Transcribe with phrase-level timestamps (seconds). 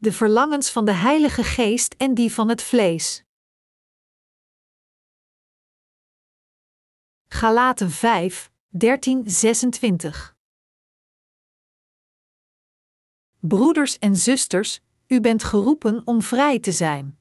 [0.00, 3.24] de verlangens van de Heilige Geest en die van het vlees.
[7.28, 10.36] Galaten 5, 13, 26
[13.38, 17.18] Broeders en zusters, u bent geroepen om vrij te zijn.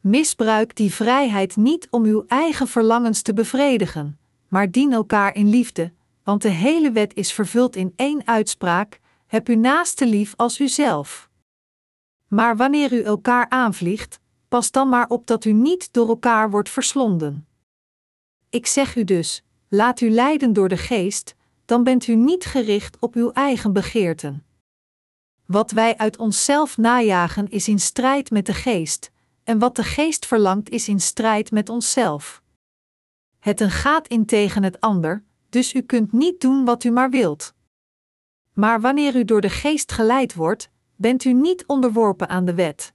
[0.00, 4.18] Misbruik die vrijheid niet om uw eigen verlangens te bevredigen,
[4.48, 5.92] maar dien elkaar in liefde,
[6.22, 11.30] want de hele wet is vervuld in één uitspraak: heb uw naaste lief als uzelf.
[12.34, 16.68] Maar wanneer u elkaar aanvliegt, pas dan maar op dat u niet door elkaar wordt
[16.68, 17.46] verslonden.
[18.50, 22.98] Ik zeg u dus: laat u leiden door de geest, dan bent u niet gericht
[22.98, 24.44] op uw eigen begeerten.
[25.46, 29.10] Wat wij uit onszelf najagen is in strijd met de geest,
[29.44, 32.42] en wat de geest verlangt is in strijd met onszelf.
[33.38, 37.10] Het een gaat in tegen het ander, dus u kunt niet doen wat u maar
[37.10, 37.54] wilt.
[38.52, 40.70] Maar wanneer u door de geest geleid wordt,
[41.02, 42.92] bent u niet onderworpen aan de wet.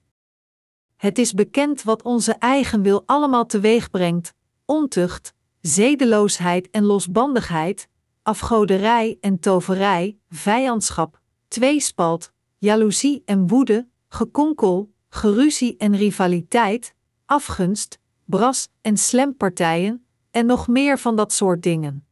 [0.95, 4.33] Het is bekend wat onze eigen wil allemaal teweeg brengt:
[4.65, 7.87] ontucht, zedeloosheid en losbandigheid,
[8.23, 16.93] afgoderij en toverij, vijandschap, tweespalt, jaloezie en woede, gekonkel, geruzie en rivaliteit,
[17.25, 22.05] afgunst, bras en slempartijen, en nog meer van dat soort dingen.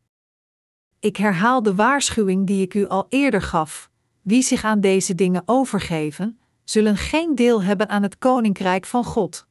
[0.99, 3.89] Ik herhaal de waarschuwing die ik u al eerder gaf:
[4.25, 9.45] wie zich aan deze dingen overgeven, zullen geen deel hebben aan het koninkrijk van God.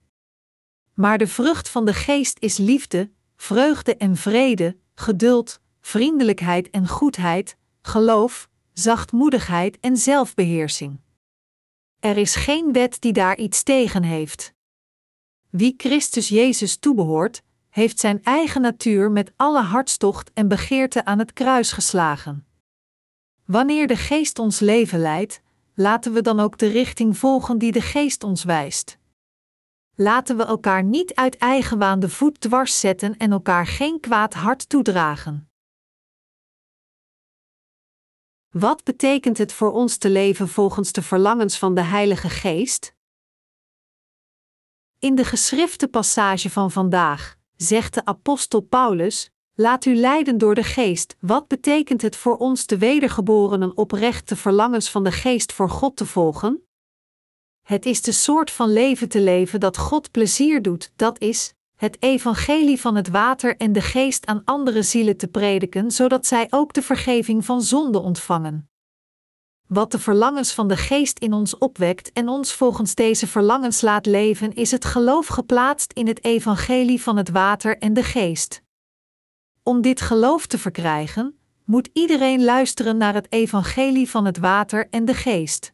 [0.95, 7.57] Maar de vrucht van de geest is liefde, vreugde en vrede, geduld, vriendelijkheid en goedheid,
[7.83, 11.01] geloof, zachtmoedigheid en zelfbeheersing.
[12.01, 14.53] Er is geen wet die daar iets tegen heeft.
[15.51, 21.33] Wie Christus Jezus toebehoort, heeft zijn eigen natuur met alle hartstocht en begeerte aan het
[21.33, 22.47] kruis geslagen.
[23.45, 25.41] Wanneer de Geest ons leven leidt,
[25.75, 28.99] laten we dan ook de richting volgen die de Geest ons wijst.
[29.95, 34.69] Laten we elkaar niet uit eigenwaan de voet dwars zetten en elkaar geen kwaad hart
[34.69, 35.49] toedragen.
[38.51, 42.95] Wat betekent het voor ons te leven volgens de verlangens van de Heilige Geest?
[44.99, 50.63] In de geschrifte passage van vandaag zegt de apostel Paulus: Laat u leiden door de
[50.63, 51.17] Geest.
[51.21, 55.97] Wat betekent het voor ons de wedergeborenen oprecht de verlangens van de Geest voor God
[55.97, 56.67] te volgen?
[57.63, 62.03] Het is de soort van leven te leven dat God plezier doet, dat is, het
[62.03, 66.73] evangelie van het water en de geest aan andere zielen te prediken, zodat zij ook
[66.73, 68.71] de vergeving van zonde ontvangen.
[69.67, 74.07] Wat de verlangens van de geest in ons opwekt en ons volgens deze verlangens laat
[74.07, 78.64] leven, is het geloof geplaatst in het evangelie van het water en de geest.
[79.67, 85.05] Om dit geloof te verkrijgen, moet iedereen luisteren naar het evangelie van het water en
[85.05, 85.73] de geest.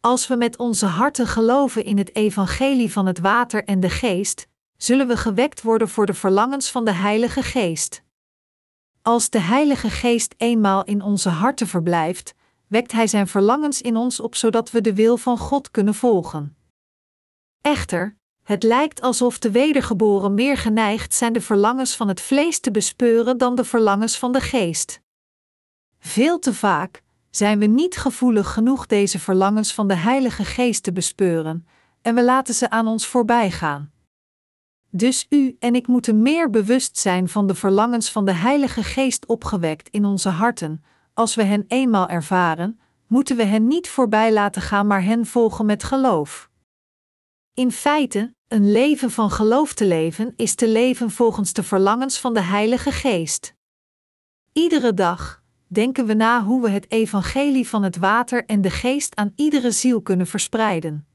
[0.00, 4.46] Als we met onze harten geloven in het evangelie van het water en de geest,
[4.76, 8.02] zullen we gewekt worden voor de verlangens van de Heilige Geest.
[9.02, 12.34] Als de Heilige Geest eenmaal in onze harten verblijft,
[12.66, 16.56] wekt Hij zijn verlangens in ons op zodat we de wil van God kunnen volgen.
[17.60, 22.70] Echter, het lijkt alsof de wedergeboren meer geneigd zijn de verlangens van het vlees te
[22.70, 25.00] bespeuren dan de verlangens van de geest.
[25.98, 30.92] Veel te vaak zijn we niet gevoelig genoeg deze verlangens van de Heilige Geest te
[30.92, 31.66] bespeuren,
[32.02, 33.90] en we laten ze aan ons voorbij gaan.
[34.90, 39.26] Dus u en ik moeten meer bewust zijn van de verlangens van de Heilige Geest
[39.26, 40.84] opgewekt in onze harten.
[41.14, 45.66] Als we hen eenmaal ervaren, moeten we hen niet voorbij laten gaan, maar hen volgen
[45.66, 46.50] met geloof.
[47.54, 52.34] In feite, een leven van geloof te leven is te leven volgens de verlangens van
[52.34, 53.54] de Heilige Geest.
[54.52, 59.16] Iedere dag denken we na hoe we het evangelie van het water en de geest
[59.16, 61.06] aan iedere ziel kunnen verspreiden.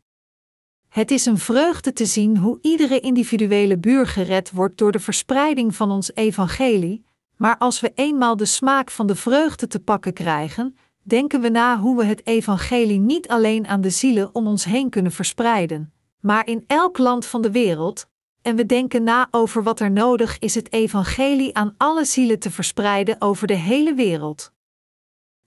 [0.87, 5.75] Het is een vreugde te zien hoe iedere individuele buur gered wordt door de verspreiding
[5.75, 7.05] van ons evangelie,
[7.35, 11.79] maar als we eenmaal de smaak van de vreugde te pakken krijgen, denken we na
[11.79, 16.47] hoe we het evangelie niet alleen aan de zielen om ons heen kunnen verspreiden, maar
[16.47, 18.07] in elk land van de wereld,
[18.41, 22.51] en we denken na over wat er nodig is het evangelie aan alle zielen te
[22.51, 24.51] verspreiden over de hele wereld.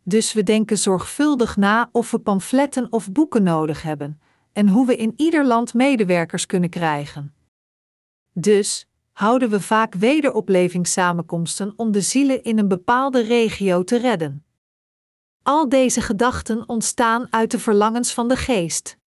[0.03, 4.21] Dus we denken zorgvuldig na of we pamfletten of boeken nodig hebben,
[4.53, 7.35] en hoe we in ieder land medewerkers kunnen krijgen.
[8.33, 14.45] Dus houden we vaak wederoplevingssamenkomsten om de zielen in een bepaalde regio te redden.
[15.43, 18.99] Al deze gedachten ontstaan uit de verlangens van de geest.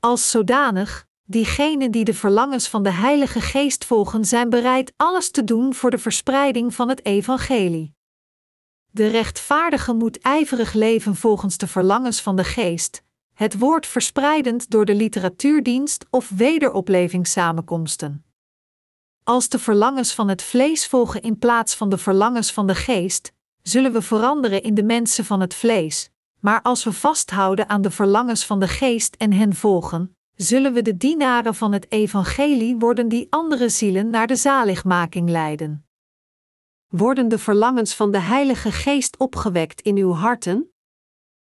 [0.00, 5.44] Als zodanig, diegenen die de verlangens van de Heilige Geest volgen, zijn bereid alles te
[5.44, 7.94] doen voor de verspreiding van het Evangelie.
[8.90, 13.02] De rechtvaardige moet ijverig leven volgens de verlangens van de Geest,
[13.34, 18.24] het woord verspreidend door de literatuurdienst of wederoplevingssamenkomsten.
[19.22, 23.32] Als de verlangens van het vlees volgen in plaats van de verlangens van de geest,
[23.62, 26.10] zullen we veranderen in de mensen van het vlees,
[26.40, 30.82] maar als we vasthouden aan de verlangens van de geest en hen volgen, zullen we
[30.82, 35.86] de dienaren van het evangelie worden die andere zielen naar de zaligmaking leiden.
[36.86, 40.72] Worden de verlangens van de Heilige Geest opgewekt in uw harten?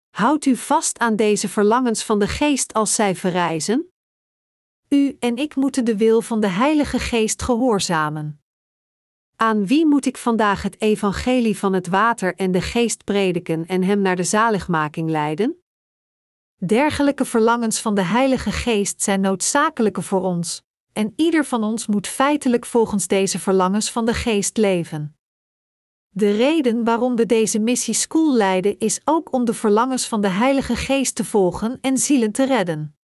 [0.10, 3.92] Houdt u vast aan deze verlangens van de Geest als zij verrijzen?
[4.90, 8.42] U en ik moeten de wil van de Heilige Geest gehoorzamen.
[9.40, 13.84] Aan wie moet ik vandaag het evangelie van het water en de geest prediken en
[13.84, 15.64] hem naar de zaligmaking leiden?
[16.66, 20.62] Dergelijke verlangens van de Heilige Geest zijn noodzakelijke voor ons,
[20.94, 25.18] en ieder van ons moet feitelijk volgens deze verlangens van de Geest leven.
[26.10, 30.30] De reden waarom we deze missie school leiden is ook om de verlangens van de
[30.30, 32.97] Heilige Geest te volgen en zielen te redden.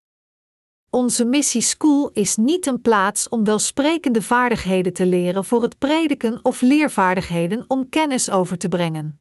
[0.94, 6.38] Onze missie school is niet een plaats om welsprekende vaardigheden te leren voor het prediken
[6.42, 9.20] of leervaardigheden om kennis over te brengen.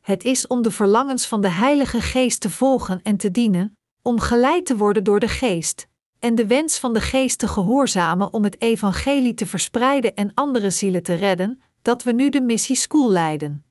[0.00, 4.20] Het is om de verlangens van de Heilige Geest te volgen en te dienen, om
[4.20, 5.88] geleid te worden door de Geest,
[6.18, 10.70] en de wens van de Geest te gehoorzamen om het evangelie te verspreiden en andere
[10.70, 13.67] zielen te redden, dat we nu de missie school leiden.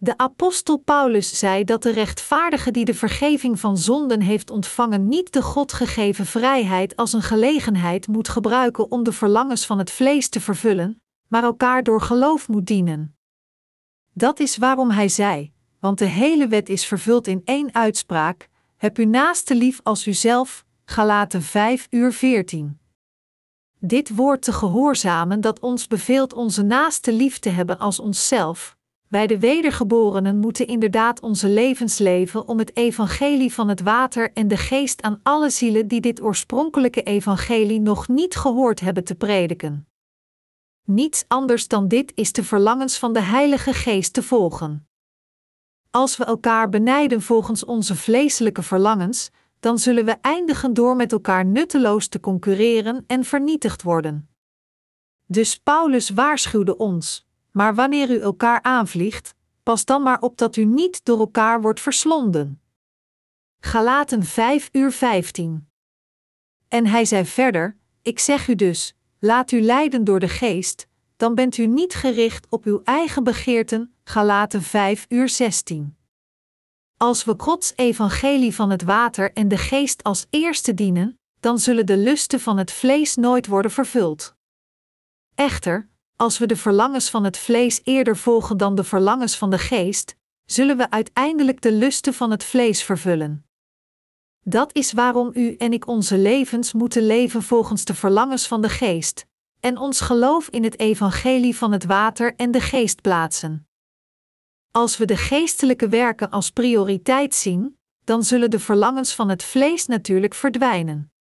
[0.00, 5.32] De apostel Paulus zei dat de rechtvaardige die de vergeving van zonden heeft ontvangen niet
[5.32, 10.28] de God gegeven vrijheid als een gelegenheid moet gebruiken om de verlangens van het vlees
[10.28, 13.16] te vervullen, maar elkaar door geloof moet dienen.
[14.12, 18.98] Dat is waarom hij zei, want de hele wet is vervuld in één uitspraak: heb
[18.98, 20.66] u naaste lief als uzelf.
[20.84, 22.78] Galaten 5 uur 14.
[23.78, 28.76] Dit woord te gehoorzamen dat ons beveelt onze naaste lief te hebben als onszelf,
[29.08, 34.48] wij de wedergeborenen moeten inderdaad onze levens leven om het evangelie van het water en
[34.48, 39.88] de geest aan alle zielen die dit oorspronkelijke evangelie nog niet gehoord hebben te prediken.
[40.84, 44.88] Niets anders dan dit is de verlangens van de Heilige Geest te volgen.
[45.90, 49.30] Als we elkaar benijden volgens onze vleeselijke verlangens,
[49.60, 54.28] dan zullen we eindigen door met elkaar nutteloos te concurreren en vernietigd worden.
[55.26, 60.64] Dus Paulus waarschuwde ons: maar wanneer u elkaar aanvliegt, pas dan maar op dat u
[60.64, 62.60] niet door elkaar wordt verslonden.
[63.60, 65.68] Galaten 5 uur 15.
[66.68, 70.86] En hij zei verder: Ik zeg u dus, laat u leiden door de geest,
[71.16, 73.92] dan bent u niet gericht op uw eigen begeerten.
[74.04, 75.96] Galaten 5 uur 16.
[76.96, 81.86] Als we Gods evangelie van het water en de geest als eerste dienen, dan zullen
[81.86, 84.34] de lusten van het vlees nooit worden vervuld.
[85.34, 89.58] Echter, als we de verlangens van het vlees eerder volgen dan de verlangens van de
[89.58, 93.46] geest, zullen we uiteindelijk de lusten van het vlees vervullen.
[94.40, 98.68] Dat is waarom u en ik onze levens moeten leven volgens de verlangens van de
[98.68, 99.26] geest,
[99.60, 103.68] en ons geloof in het evangelie van het water en de geest plaatsen.
[104.70, 109.86] Als we de geestelijke werken als prioriteit zien, dan zullen de verlangens van het vlees
[109.86, 111.12] natuurlijk verdwijnen.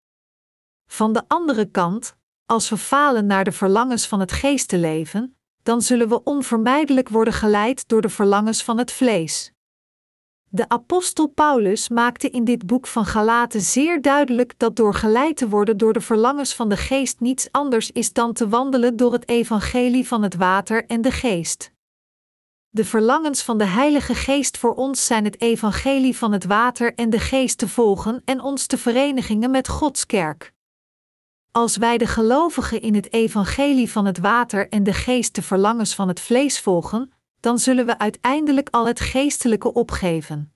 [0.86, 2.17] Van de andere kant,
[2.48, 7.88] als we falen naar de verlangens van het geestenleven, dan zullen we onvermijdelijk worden geleid
[7.88, 9.52] door de verlangens van het vlees.
[10.50, 15.50] De apostel Paulus maakte in dit boek van Galaten zeer duidelijk dat door geleid te
[15.50, 19.30] worden door de verlangens van de geest niets anders is dan te wandelen door het
[19.30, 21.72] evangelie van het water en de geest.
[22.70, 27.10] De verlangens van de Heilige Geest voor ons zijn het evangelie van het water en
[27.10, 30.56] de geest te volgen en ons te verenigen met Gods kerk.
[31.58, 35.96] Als wij de gelovigen in het evangelie van het water en de geest de verlangens
[35.96, 40.54] van het vlees volgen, dan zullen we uiteindelijk al het geestelijke opgeven.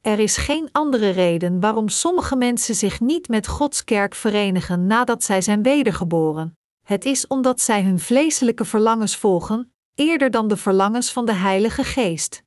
[0.00, 5.24] Er is geen andere reden waarom sommige mensen zich niet met Gods kerk verenigen nadat
[5.24, 6.56] zij zijn wedergeboren.
[6.82, 11.84] Het is omdat zij hun vleeselijke verlangens volgen, eerder dan de verlangens van de Heilige
[11.84, 12.42] Geest.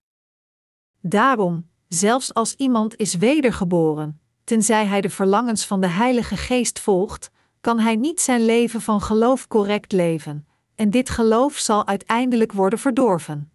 [1.01, 7.32] Daarom, zelfs als iemand is wedergeboren, tenzij hij de verlangens van de Heilige Geest volgt,
[7.62, 12.80] kan hij niet zijn leven van geloof correct leven, en dit geloof zal uiteindelijk worden
[12.80, 13.51] verdorven.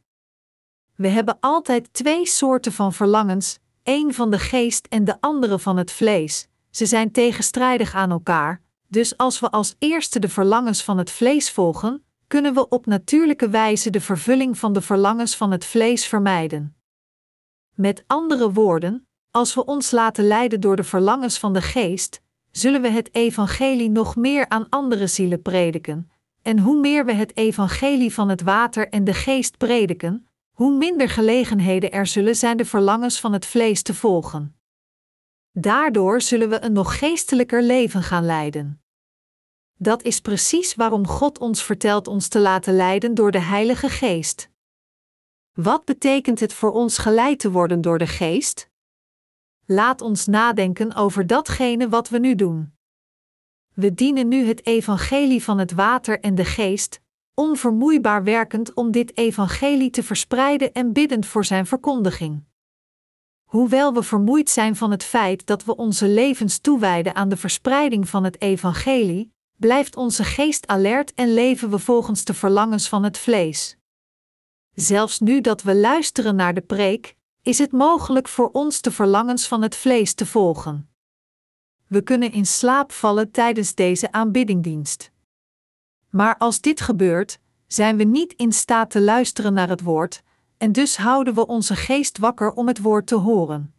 [0.94, 5.76] We hebben altijd twee soorten van verlangens, één van de geest en de andere van
[5.76, 6.48] het vlees.
[6.70, 11.50] Ze zijn tegenstrijdig aan elkaar, dus als we als eerste de verlangens van het vlees
[11.50, 16.76] volgen, kunnen we op natuurlijke wijze de vervulling van de verlangens van het vlees vermijden.
[17.74, 22.22] Met andere woorden, als we ons laten leiden door de verlangens van de geest,
[22.56, 26.10] zullen we het evangelie nog meer aan andere zielen prediken.
[26.42, 31.08] En hoe meer we het evangelie van het water en de geest prediken, hoe minder
[31.08, 34.56] gelegenheden er zullen zijn de verlangens van het vlees te volgen.
[35.52, 38.82] Daardoor zullen we een nog geestelijker leven gaan leiden.
[39.78, 44.50] Dat is precies waarom God ons vertelt ons te laten leiden door de Heilige Geest.
[45.52, 48.70] Wat betekent het voor ons geleid te worden door de Geest?
[49.68, 52.72] Laat ons nadenken over datgene wat we nu doen.
[53.74, 57.00] We dienen nu het evangelie van het water en de geest,
[57.34, 62.44] onvermoeibaar werkend om dit evangelie te verspreiden en biddend voor zijn verkondiging.
[63.44, 68.08] Hoewel we vermoeid zijn van het feit dat we onze levens toewijden aan de verspreiding
[68.08, 73.18] van het evangelie, blijft onze geest alert en leven we volgens de verlangens van het
[73.18, 73.76] vlees.
[74.74, 77.15] Zelfs nu dat we luisteren naar de preek,
[77.46, 80.90] is het mogelijk voor ons de verlangens van het vlees te volgen.
[81.86, 85.10] We kunnen in slaap vallen tijdens deze aanbiddingdienst.
[86.10, 90.22] Maar als dit gebeurt, zijn we niet in staat te luisteren naar het woord,
[90.56, 93.74] en dus houden we onze geest wakker om het woord te horen.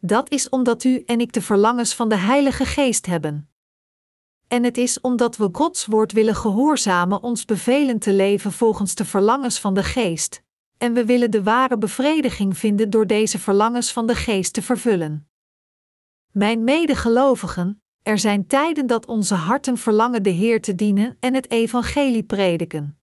[0.00, 3.48] Dat is omdat u en ik de verlangens van de Heilige Geest hebben.
[4.48, 9.04] En het is omdat we Gods woord willen gehoorzamen ons bevelen te leven volgens de
[9.04, 10.43] verlangens van de Geest,
[10.84, 15.28] en we willen de ware bevrediging vinden door deze verlangens van de Geest te vervullen.
[16.32, 21.50] Mijn medegelovigen, er zijn tijden dat onze harten verlangen de Heer te dienen en het
[21.50, 22.98] evangelie prediken.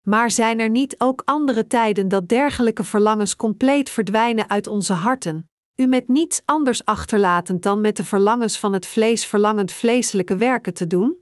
[0.00, 5.50] Maar zijn er niet ook andere tijden dat dergelijke verlangens compleet verdwijnen uit onze harten,
[5.76, 10.74] u met niets anders achterlatend dan met de verlangens van het vlees verlangend vleeselijke werken
[10.74, 11.16] te doen?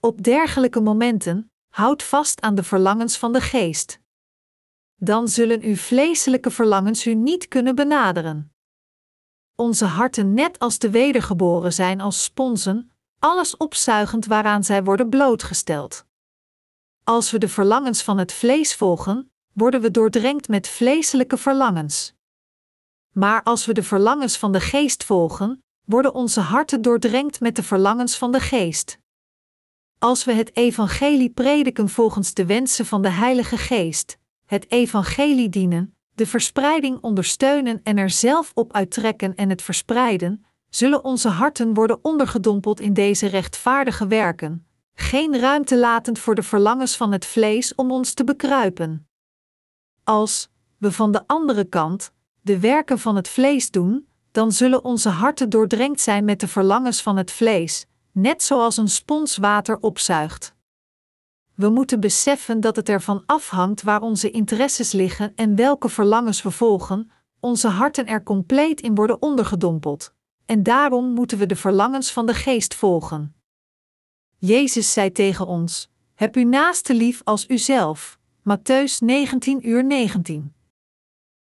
[0.00, 4.00] Op dergelijke momenten, houd vast aan de verlangens van de geest.
[5.00, 8.52] Dan zullen uw vleeselijke verlangens u niet kunnen benaderen
[9.58, 16.04] onze harten net als de wedergeboren zijn als sponsen, alles opzuigend waaraan zij worden blootgesteld.
[17.04, 22.14] Als we de verlangens van het vlees volgen, worden we doordrenkt met vleeselijke verlangens.
[23.12, 27.62] Maar als we de verlangens van de geest volgen, worden onze harten doordrenkt met de
[27.62, 28.98] verlangens van de geest.
[29.98, 34.17] Als we het evangelie prediken volgens de wensen van de Heilige Geest,
[34.48, 41.04] het evangelie dienen, de verspreiding ondersteunen en er zelf op uittrekken en het verspreiden, zullen
[41.04, 47.12] onze harten worden ondergedompeld in deze rechtvaardige werken, geen ruimte latend voor de verlangens van
[47.12, 49.08] het vlees om ons te bekruipen.
[50.04, 55.08] Als we van de andere kant de werken van het vlees doen, dan zullen onze
[55.08, 60.56] harten doordrenkt zijn met de verlangens van het vlees, net zoals een spons water opzuigt.
[61.58, 66.50] We moeten beseffen dat het ervan afhangt waar onze interesses liggen en welke verlangens we
[66.50, 67.10] volgen,
[67.40, 70.14] onze harten er compleet in worden ondergedompeld.
[70.46, 73.34] En daarom moeten we de verlangens van de geest volgen.
[74.36, 78.18] Jezus zei tegen ons: Heb uw naaste lief als uzelf.
[78.40, 80.54] Matthäus 19 uur 19.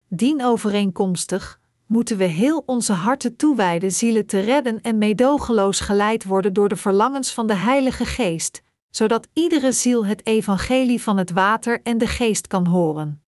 [0.09, 6.53] Dien overeenkomstig moeten we heel onze harten toewijden zielen te redden en meedogenloos geleid worden
[6.53, 8.63] door de verlangens van de Heilige Geest,
[8.93, 13.25] zodat iedere ziel het evangelie van het water en de geest kan horen.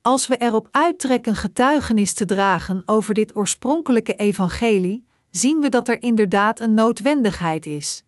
[0.00, 6.02] Als we erop uittrekken getuigenis te dragen over dit oorspronkelijke evangelie, zien we dat er
[6.02, 8.04] inderdaad een noodwendigheid is.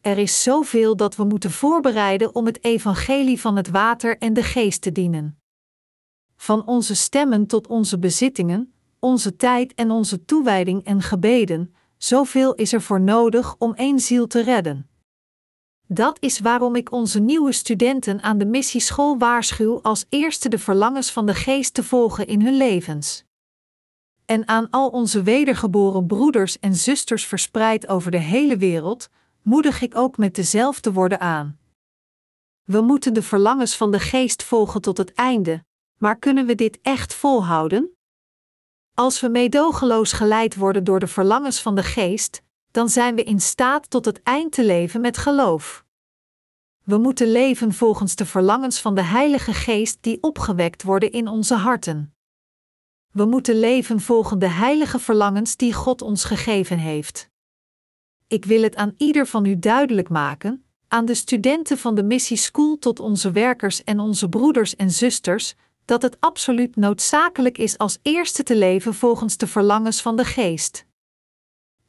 [0.00, 4.42] Er is zoveel dat we moeten voorbereiden om het evangelie van het water en de
[4.42, 5.38] geest te dienen.
[6.36, 12.72] Van onze stemmen tot onze bezittingen, onze tijd en onze toewijding en gebeden, zoveel is
[12.72, 14.91] er voor nodig om één ziel te redden.
[15.94, 21.10] Dat is waarom ik onze nieuwe studenten aan de missieschool waarschuw als eerste de verlangens
[21.10, 23.24] van de geest te volgen in hun levens.
[24.24, 29.08] En aan al onze wedergeboren broeders en zusters verspreid over de hele wereld,
[29.42, 31.58] moedig ik ook met dezelfde woorden aan.
[32.62, 35.64] We moeten de verlangens van de geest volgen tot het einde,
[35.98, 37.96] maar kunnen we dit echt volhouden?
[38.94, 42.42] Als we meedogenloos geleid worden door de verlangens van de geest,
[42.72, 45.84] dan zijn we in staat tot het eind te leven met geloof.
[46.84, 51.54] We moeten leven volgens de verlangens van de Heilige Geest die opgewekt worden in onze
[51.54, 52.14] harten.
[53.10, 57.30] We moeten leven volgens de heilige verlangens die God ons gegeven heeft.
[58.26, 62.36] Ik wil het aan ieder van u duidelijk maken, aan de studenten van de Missie
[62.36, 67.98] School tot onze werkers en onze broeders en zusters, dat het absoluut noodzakelijk is als
[68.02, 70.86] eerste te leven volgens de verlangens van de Geest.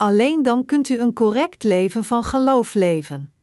[0.04, 3.34] Alleen dan kunt u een correct leven van geloof leven.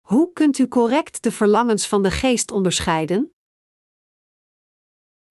[0.00, 3.34] Hoe kunt u correct de verlangens van de geest onderscheiden?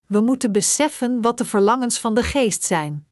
[0.08, 3.08] We moeten beseffen wat de verlangens van de geest zijn.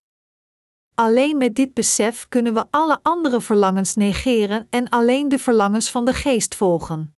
[0.93, 6.05] Alleen met dit besef kunnen we alle andere verlangens negeren en alleen de verlangens van
[6.05, 7.15] de geest volgen.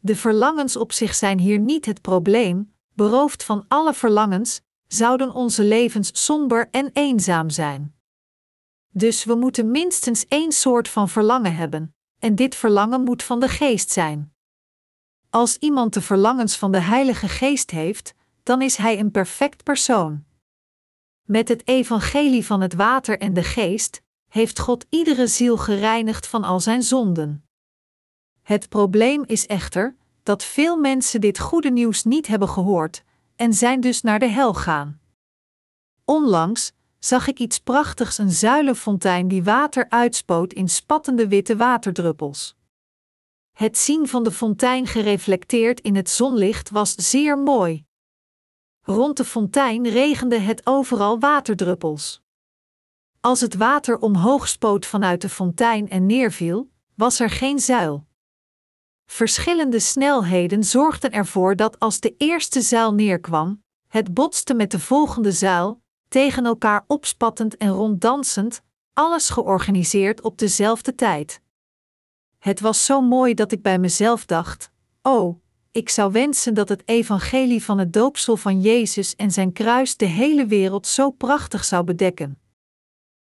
[0.00, 4.62] De verlangens op zich zijn hier niet het probleem, beroofd van alle verlangens,
[4.96, 7.94] zouden onze levens somber en eenzaam zijn.
[8.88, 13.48] Dus we moeten minstens één soort van verlangen hebben, en dit verlangen moet van de
[13.48, 14.34] geest zijn.
[15.30, 20.24] Als iemand de verlangens van de Heilige Geest heeft, dan is hij een perfect persoon.
[21.22, 26.44] Met het evangelie van het water en de geest heeft God iedere ziel gereinigd van
[26.44, 27.48] al zijn zonden.
[28.42, 33.04] Het probleem is echter dat veel mensen dit goede nieuws niet hebben gehoord
[33.36, 35.00] en zijn dus naar de hel gaan.
[36.04, 42.56] Onlangs zag ik iets prachtigs: een zuilenfontein die water uitspoot in spattende witte waterdruppels.
[43.52, 47.84] Het zien van de fontein gereflecteerd in het zonlicht was zeer mooi.
[48.80, 52.22] Rond de fontein regende het overal waterdruppels.
[53.20, 58.06] Als het water omhoog spoot vanuit de fontein en neerviel, was er geen zuil.
[59.06, 65.32] Verschillende snelheden zorgden ervoor dat als de eerste zuil neerkwam, het botste met de volgende
[65.32, 71.40] zuil, tegen elkaar opspattend en ronddansend, alles georganiseerd op dezelfde tijd.
[72.38, 74.70] Het was zo mooi dat ik bij mezelf dacht:
[75.02, 75.42] Oh,
[75.72, 80.04] ik zou wensen dat het evangelie van het doopsel van Jezus en zijn kruis de
[80.04, 82.38] hele wereld zo prachtig zou bedekken.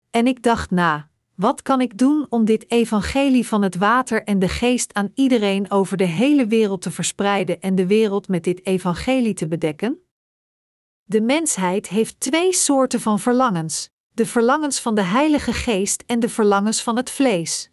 [0.09, 4.39] En ik dacht na: wat kan ik doen om dit evangelie van het water en
[4.39, 8.65] de geest aan iedereen over de hele wereld te verspreiden en de wereld met dit
[8.65, 9.99] evangelie te bedekken?
[11.03, 16.29] De mensheid heeft twee soorten van verlangens: de verlangens van de Heilige Geest en de
[16.29, 17.69] verlangens van het vlees.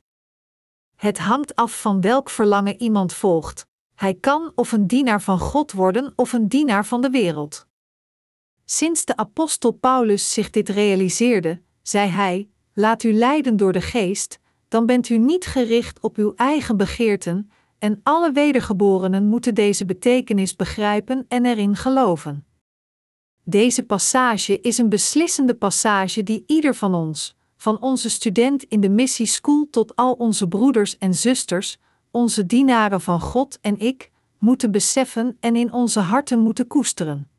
[0.97, 3.67] Het hangt af van welk verlangen iemand volgt.
[3.95, 7.67] Hij kan of een dienaar van God worden of een dienaar van de wereld.
[8.65, 14.39] Sinds de apostel Paulus zich dit realiseerde, zei hij: Laat u leiden door de geest,
[14.69, 20.57] dan bent u niet gericht op uw eigen begeerten, en alle wedergeborenen moeten deze betekenis
[20.57, 22.47] begrijpen en erin geloven.
[23.45, 28.89] Deze passage is een beslissende passage die ieder van ons, van onze student in de
[28.89, 31.79] missie school tot al onze broeders en zusters,
[32.11, 37.31] onze dienaren van God en ik, moeten beseffen en in onze harten moeten koesteren.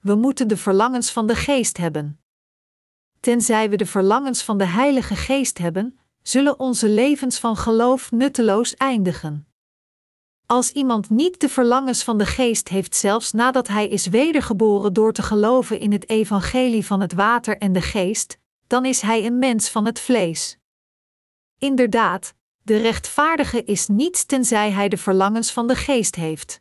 [0.00, 2.20] We moeten de verlangens van de geest hebben.
[3.20, 8.74] Tenzij we de verlangens van de Heilige Geest hebben, zullen onze levens van geloof nutteloos
[8.74, 9.46] eindigen.
[10.46, 15.12] Als iemand niet de verlangens van de geest heeft, zelfs nadat hij is wedergeboren door
[15.12, 19.38] te geloven in het evangelie van het water en de geest, dan is hij een
[19.38, 20.58] mens van het vlees.
[21.58, 26.60] Inderdaad, de rechtvaardige is niets tenzij hij de verlangens van de geest heeft.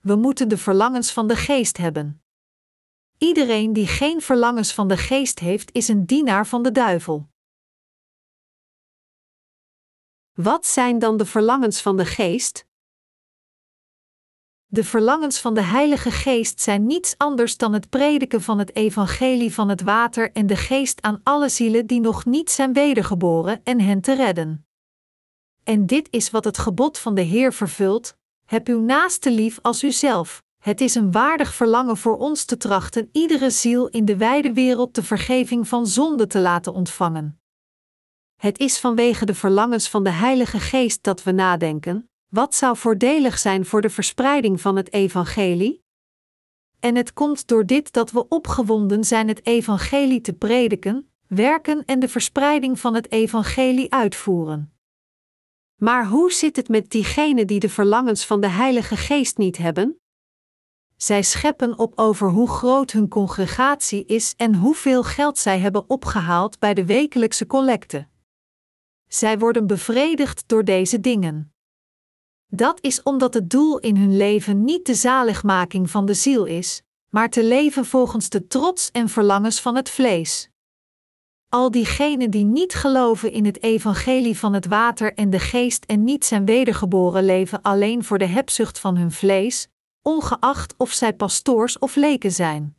[0.00, 2.19] We moeten de verlangens van de geest hebben.
[3.22, 7.28] Iedereen die geen verlangens van de geest heeft, is een dienaar van de duivel.
[10.32, 12.66] Wat zijn dan de verlangens van de geest?
[14.66, 19.54] De verlangens van de Heilige Geest zijn niets anders dan het prediken van het evangelie
[19.54, 23.80] van het water en de geest aan alle zielen die nog niet zijn wedergeboren en
[23.80, 24.66] hen te redden.
[25.62, 29.84] En dit is wat het gebod van de Heer vervult: heb uw naaste lief als
[29.84, 30.42] uzelf.
[30.60, 34.94] Het is een waardig verlangen voor ons te trachten iedere ziel in de wijde wereld
[34.94, 37.40] de vergeving van zonde te laten ontvangen.
[38.36, 43.38] Het is vanwege de verlangens van de Heilige Geest dat we nadenken: wat zou voordelig
[43.38, 45.82] zijn voor de verspreiding van het evangelie?
[46.80, 52.00] En het komt door dit dat we opgewonden zijn het evangelie te prediken, werken en
[52.00, 54.72] de verspreiding van het evangelie uitvoeren.
[55.76, 60.00] Maar hoe zit het met diegenen die de verlangens van de Heilige Geest niet hebben?
[61.02, 66.58] Zij scheppen op over hoe groot hun congregatie is en hoeveel geld zij hebben opgehaald
[66.58, 68.06] bij de wekelijkse collecte.
[69.06, 71.52] Zij worden bevredigd door deze dingen.
[72.46, 76.82] Dat is omdat het doel in hun leven niet de zaligmaking van de ziel is,
[77.08, 80.50] maar te leven volgens de trots en verlangens van het vlees.
[81.48, 86.04] Al diegenen die niet geloven in het evangelie van het water en de geest en
[86.04, 89.68] niet zijn wedergeboren leven alleen voor de hebzucht van hun vlees,
[90.02, 92.76] ongeacht of zij pastoors of leken zijn.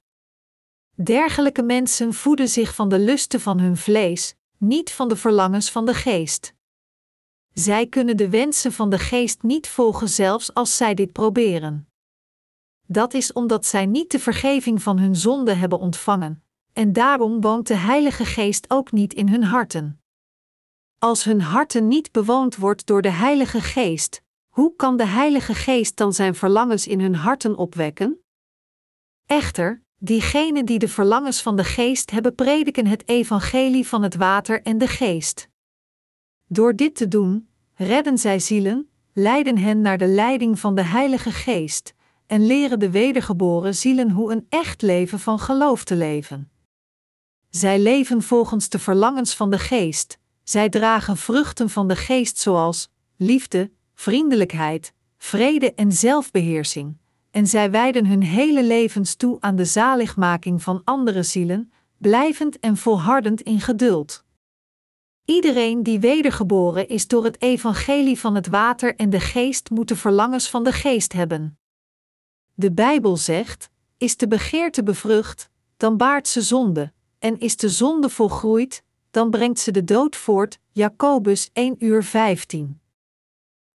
[0.96, 5.86] Dergelijke mensen voeden zich van de lusten van hun vlees, niet van de verlangens van
[5.86, 6.54] de geest.
[7.54, 11.90] Zij kunnen de wensen van de geest niet volgen zelfs als zij dit proberen.
[12.88, 17.68] Dat is omdat zij niet de vergeving van hun zonde hebben ontvangen, en daarom woont
[17.68, 20.02] de Heilige Geest ook niet in hun harten.
[21.00, 25.98] Als hun harten niet bewoond wordt door de Heilige Geest, hoe kan de Heilige Geest
[25.98, 28.20] dan zijn verlangens in hun harten opwekken?
[29.26, 34.62] Echter, diegenen die de verlangens van de Geest hebben, prediken het evangelie van het water
[34.62, 35.50] en de Geest.
[36.48, 41.32] Door dit te doen, redden zij zielen, leiden hen naar de leiding van de Heilige
[41.32, 41.94] Geest,
[42.28, 46.52] en leren de wedergeboren zielen hoe een echt leven van geloof te leven.
[47.50, 52.90] Zij leven volgens de verlangens van de geest, zij dragen vruchten van de geest zoals
[53.18, 56.98] liefde, vriendelijkheid, vrede en zelfbeheersing,
[57.32, 62.78] en zij wijden hun hele levens toe aan de zaligmaking van andere zielen, blijvend en
[62.78, 64.24] volhardend in geduld.
[65.26, 69.96] Iedereen die wedergeboren is door het evangelie van het water en de geest moet de
[69.96, 71.60] verlangens van de geest hebben.
[72.54, 78.10] De Bijbel zegt: is de begeerte bevrucht, dan baart ze zonde, en is de zonde
[78.10, 80.60] volgroeid, dan brengt ze de dood voort.
[80.72, 82.81] Jacobus 1 uur 15.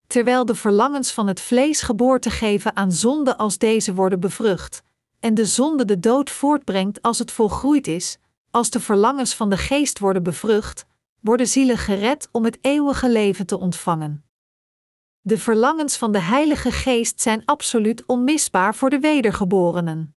[0.07, 4.83] Terwijl de verlangens van het vlees geboorte geven aan zonde als deze worden bevrucht,
[5.19, 8.17] en de zonde de dood voortbrengt als het volgroeid is,
[8.51, 10.85] als de verlangens van de geest worden bevrucht,
[11.19, 14.25] worden zielen gered om het eeuwige leven te ontvangen.
[15.21, 20.15] De verlangens van de Heilige Geest zijn absoluut onmisbaar voor de wedergeborenen.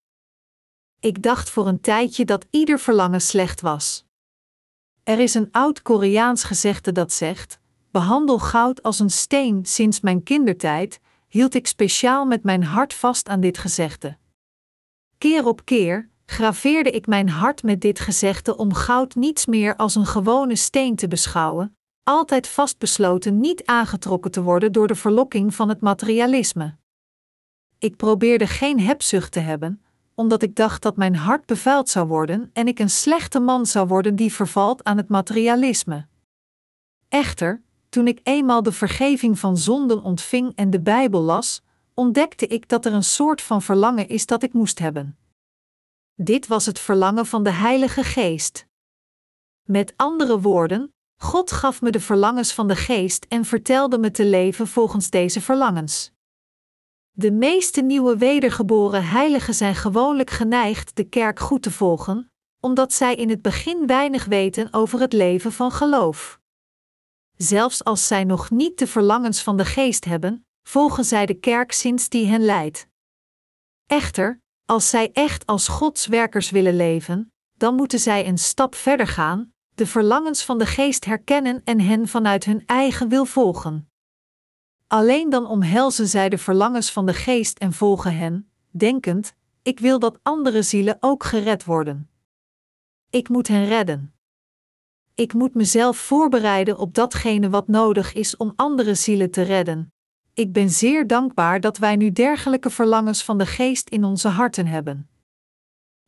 [1.00, 4.04] Ik dacht voor een tijdje dat ieder verlangen slecht was.
[5.02, 7.58] Er is een oud Koreaans gezegde dat zegt:
[7.90, 9.64] behandel goud als een steen.
[9.66, 14.16] Sinds mijn kindertijd hield ik speciaal met mijn hart vast aan dit gezegde.
[15.18, 19.94] Keer op keer graveerde ik mijn hart met dit gezegde om goud niets meer als
[19.94, 25.68] een gewone steen te beschouwen, altijd vastbesloten niet aangetrokken te worden door de verlokking van
[25.68, 26.76] het materialisme.
[27.78, 29.82] Ik probeerde geen hebzucht te hebben,
[30.14, 33.86] omdat ik dacht dat mijn hart bevuild zou worden en ik een slechte man zou
[33.86, 36.06] worden die vervalt aan het materialisme.
[37.08, 41.62] Echter, toen ik eenmaal de vergeving van zonden ontving en de Bijbel las,
[41.94, 45.18] ontdekte ik dat er een soort van verlangen is dat ik moest hebben.
[46.14, 48.66] Dit was het verlangen van de Heilige Geest.
[49.62, 54.24] Met andere woorden, God gaf me de verlangens van de Geest en vertelde me te
[54.24, 56.12] leven volgens deze verlangens.
[57.10, 63.14] De meeste nieuwe wedergeboren heiligen zijn gewoonlijk geneigd de kerk goed te volgen, omdat zij
[63.14, 66.39] in het begin weinig weten over het leven van geloof.
[67.42, 71.72] Zelfs als zij nog niet de verlangens van de geest hebben, volgen zij de kerk
[71.72, 72.88] sinds die hen leidt.
[73.86, 79.06] Echter, als zij echt als Gods werkers willen leven, dan moeten zij een stap verder
[79.06, 83.90] gaan, de verlangens van de geest herkennen en hen vanuit hun eigen wil volgen.
[84.86, 89.98] Alleen dan omhelzen zij de verlangens van de geest en volgen hen, denkend: ik wil
[89.98, 92.10] dat andere zielen ook gered worden.
[93.10, 94.14] Ik moet hen redden.
[95.14, 99.92] Ik moet mezelf voorbereiden op datgene wat nodig is om andere zielen te redden.
[100.34, 104.66] Ik ben zeer dankbaar dat wij nu dergelijke verlangens van de geest in onze harten
[104.66, 105.08] hebben.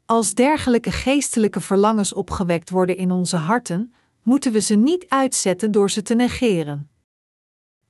[0.06, 5.90] Als dergelijke geestelijke verlangens opgewekt worden in onze harten, moeten we ze niet uitzetten door
[5.90, 6.90] ze te negeren.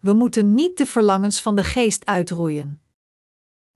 [0.00, 2.82] We moeten niet de verlangens van de geest uitroeien.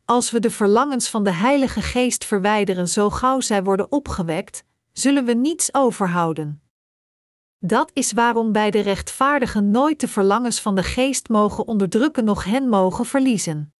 [0.04, 5.24] Als we de verlangens van de Heilige Geest verwijderen zo gauw zij worden opgewekt, zullen
[5.24, 6.60] we niets overhouden.
[7.66, 12.44] Dat is waarom bij de rechtvaardigen nooit de verlangens van de geest mogen onderdrukken, noch
[12.44, 13.74] hen mogen verliezen.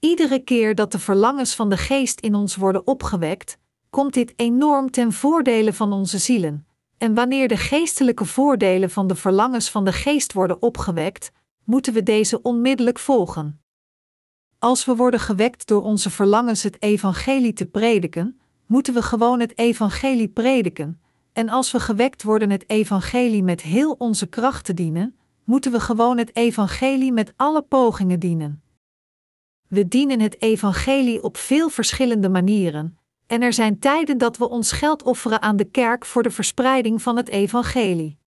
[0.00, 3.58] Iedere keer dat de verlangens van de geest in ons worden opgewekt,
[3.90, 6.66] komt dit enorm ten voordele van onze zielen.
[6.98, 11.32] En wanneer de geestelijke voordelen van de verlangens van de geest worden opgewekt,
[11.64, 13.60] moeten we deze onmiddellijk volgen.
[14.58, 19.58] Als we worden gewekt door onze verlangens het evangelie te prediken, moeten we gewoon het
[19.58, 21.00] evangelie prediken,
[21.36, 25.80] en als we gewekt worden het evangelie met heel onze kracht te dienen, moeten we
[25.80, 28.62] gewoon het evangelie met alle pogingen dienen.
[29.68, 34.72] We dienen het evangelie op veel verschillende manieren, en er zijn tijden dat we ons
[34.72, 38.18] geld offeren aan de kerk voor de verspreiding van het evangelie.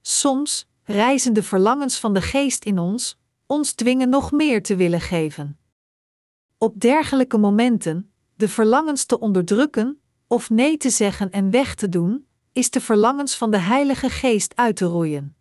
[0.00, 5.00] Soms, reizen de verlangens van de geest in ons, ons dwingen nog meer te willen
[5.00, 5.58] geven.
[6.58, 9.99] Op dergelijke momenten, de verlangens te onderdrukken,
[10.30, 14.56] of nee te zeggen en weg te doen, is de verlangens van de Heilige Geest
[14.56, 15.36] uit te roeien.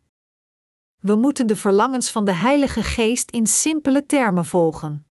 [0.99, 5.05] We moeten de verlangens van de Heilige Geest in simpele termen volgen.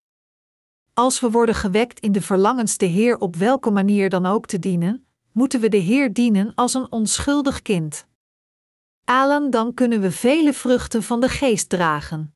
[0.94, 4.58] Als we worden gewekt in de verlangens de Heer op welke manier dan ook te
[4.58, 8.06] dienen, moeten we de Heer dienen als een onschuldig kind.
[9.04, 12.34] Alan, dan kunnen we vele vruchten van de geest dragen.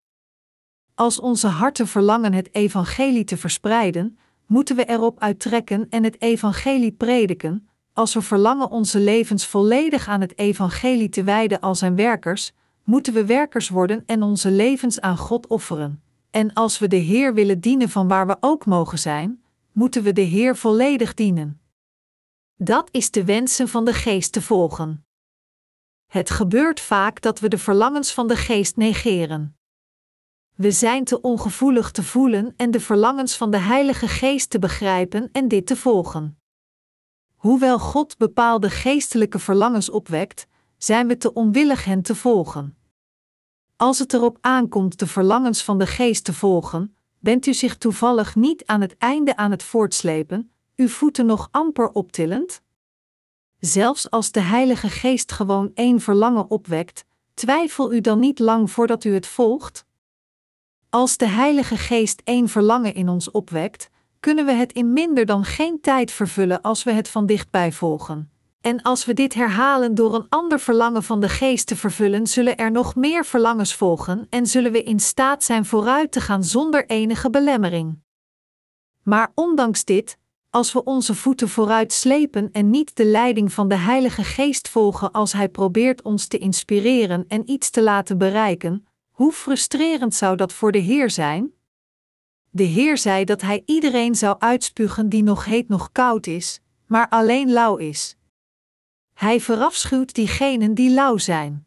[0.94, 4.18] Als onze harten verlangen het evangelie te verspreiden,
[4.52, 7.68] moeten we erop uittrekken en het evangelie prediken.
[7.92, 12.52] Als we verlangen onze levens volledig aan het evangelie te wijden als zijn werkers,
[12.84, 16.02] moeten we werkers worden en onze levens aan God offeren.
[16.30, 20.12] En als we de Heer willen dienen van waar we ook mogen zijn, moeten we
[20.12, 21.60] de Heer volledig dienen.
[22.56, 25.04] Dat is de wensen van de geest te volgen.
[26.06, 29.56] Het gebeurt vaak dat we de verlangens van de geest negeren.
[30.62, 35.28] We zijn te ongevoelig te voelen en de verlangens van de Heilige Geest te begrijpen
[35.32, 36.38] en dit te volgen.
[37.34, 40.46] Hoewel God bepaalde geestelijke verlangens opwekt,
[40.76, 42.76] zijn we te onwillig hen te volgen.
[43.76, 48.34] Als het erop aankomt de verlangens van de Geest te volgen, bent u zich toevallig
[48.34, 52.62] niet aan het einde aan het voortslepen, uw voeten nog amper optillend?
[53.58, 59.04] Zelfs als de Heilige Geest gewoon één verlangen opwekt, twijfel u dan niet lang voordat
[59.04, 59.90] u het volgt?
[60.94, 65.44] Als de Heilige Geest één verlangen in ons opwekt, kunnen we het in minder dan
[65.44, 68.30] geen tijd vervullen als we het van dichtbij volgen.
[68.60, 72.56] En als we dit herhalen door een ander verlangen van de geest te vervullen, zullen
[72.56, 76.86] er nog meer verlangens volgen en zullen we in staat zijn vooruit te gaan zonder
[76.86, 77.98] enige belemmering.
[79.02, 80.18] Maar ondanks dit,
[80.50, 85.12] als we onze voeten vooruit slepen en niet de leiding van de Heilige Geest volgen
[85.12, 90.52] als Hij probeert ons te inspireren en iets te laten bereiken, hoe frustrerend zou dat
[90.52, 91.52] voor de Heer zijn?
[92.50, 97.08] De Heer zei dat Hij iedereen zou uitspugen die nog heet nog koud is, maar
[97.08, 98.16] alleen lauw is.
[99.14, 101.66] Hij verafschuwt diegenen die lauw zijn.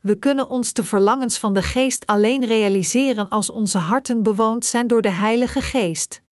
[0.00, 4.86] We kunnen ons de verlangens van de Geest alleen realiseren als onze harten bewoond zijn
[4.86, 6.22] door de Heilige Geest.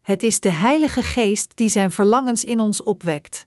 [0.00, 3.46] Het is de Heilige Geest die zijn verlangens in ons opwekt.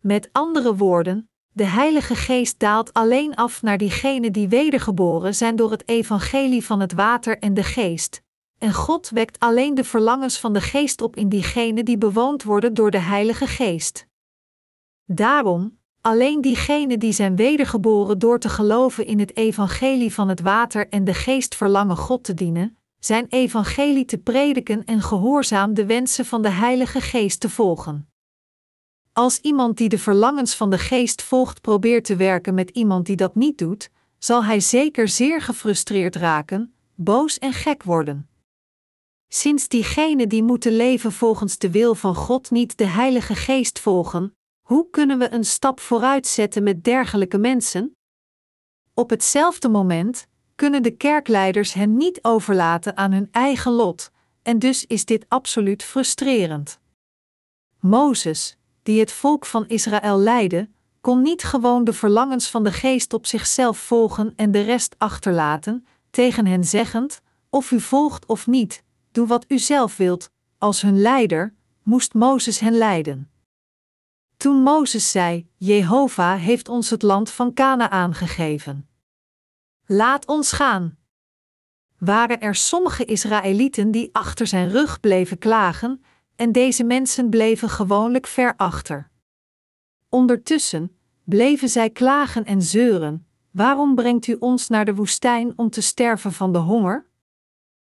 [0.00, 5.70] Met andere woorden, de Heilige Geest daalt alleen af naar diegenen die wedergeboren zijn door
[5.70, 8.22] het evangelie van het water en de geest.
[8.58, 12.74] En God wekt alleen de verlangens van de geest op in diegenen die bewoond worden
[12.74, 14.06] door de Heilige Geest.
[15.04, 20.88] Daarom, alleen diegenen die zijn wedergeboren door te geloven in het evangelie van het water
[20.88, 26.24] en de geest verlangen God te dienen, zijn evangelie te prediken en gehoorzaam de wensen
[26.24, 28.07] van de Heilige Geest te volgen.
[29.18, 33.16] Als iemand die de verlangens van de geest volgt probeert te werken met iemand die
[33.16, 38.28] dat niet doet, zal hij zeker zeer gefrustreerd raken, boos en gek worden.
[39.28, 44.36] Sinds diegenen die moeten leven volgens de wil van God niet de Heilige Geest volgen,
[44.60, 47.96] hoe kunnen we een stap vooruit zetten met dergelijke mensen?
[48.94, 54.10] Op hetzelfde moment kunnen de kerkleiders hen niet overlaten aan hun eigen lot,
[54.42, 56.80] en dus is dit absoluut frustrerend.
[57.80, 58.57] Mozes,
[58.88, 60.68] die het volk van Israël leidde,
[61.00, 65.86] kon niet gewoon de verlangens van de geest op zichzelf volgen en de rest achterlaten,
[66.10, 67.20] tegen hen zeggend:
[67.50, 70.30] of u volgt of niet, doe wat u zelf wilt.
[70.58, 73.30] Als hun leider moest Mozes hen leiden.
[74.36, 78.88] Toen Mozes zei: Jehovah heeft ons het land van Canaan gegeven.
[79.86, 80.96] Laat ons gaan.
[81.98, 86.02] Waren er sommige Israëlieten die achter zijn rug bleven klagen,
[86.38, 89.10] en deze mensen bleven gewoonlijk ver achter.
[90.08, 95.80] Ondertussen bleven zij klagen en zeuren: Waarom brengt u ons naar de woestijn om te
[95.80, 97.06] sterven van de honger?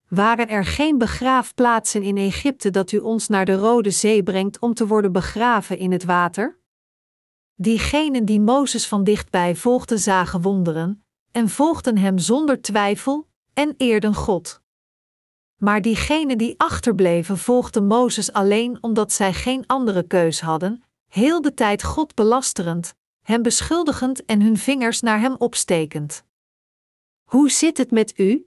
[0.09, 4.74] Waren er geen begraafplaatsen in Egypte dat u ons naar de Rode Zee brengt om
[4.74, 6.59] te worden begraven in het water?
[7.55, 14.14] Diegenen die Mozes van dichtbij volgden zagen wonderen, en volgden hem zonder twijfel, en eerden
[14.14, 14.62] God.
[15.59, 21.55] Maar diegenen die achterbleven volgden Mozes alleen omdat zij geen andere keus hadden, heel de
[21.55, 26.25] tijd God belasterend, hem beschuldigend en hun vingers naar hem opstekend.
[27.25, 28.47] Hoe zit het met u?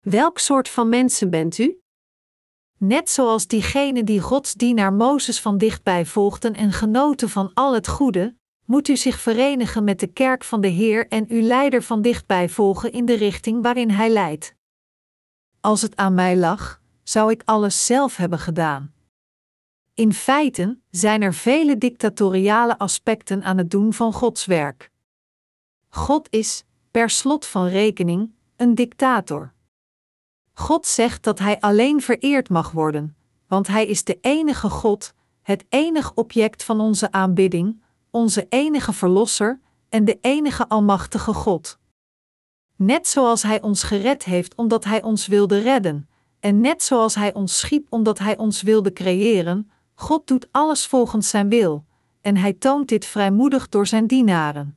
[0.00, 1.80] Welk soort van mensen bent u?
[2.78, 7.88] Net zoals diegenen die Gods dienaar Mozes van dichtbij volgden en genoten van al het
[7.88, 12.02] goede, moet u zich verenigen met de kerk van de Heer en uw leider van
[12.02, 14.55] dichtbij volgen in de richting waarin hij leidt.
[15.66, 18.92] Als het aan mij lag, zou ik alles zelf hebben gedaan.
[19.94, 24.90] In feite zijn er vele dictatoriale aspecten aan het doen van Gods werk.
[25.88, 29.52] God is, per slot van rekening, een dictator.
[30.52, 35.64] God zegt dat Hij alleen vereerd mag worden, want Hij is de enige God, het
[35.68, 41.78] enige object van onze aanbidding, onze enige Verlosser en de enige Almachtige God.
[42.76, 46.08] Net zoals Hij ons gered heeft omdat Hij ons wilde redden,
[46.40, 51.28] en net zoals Hij ons schiep omdat Hij ons wilde creëren, God doet alles volgens
[51.28, 51.84] Zijn wil,
[52.20, 54.76] en Hij toont dit vrijmoedig door Zijn dienaren.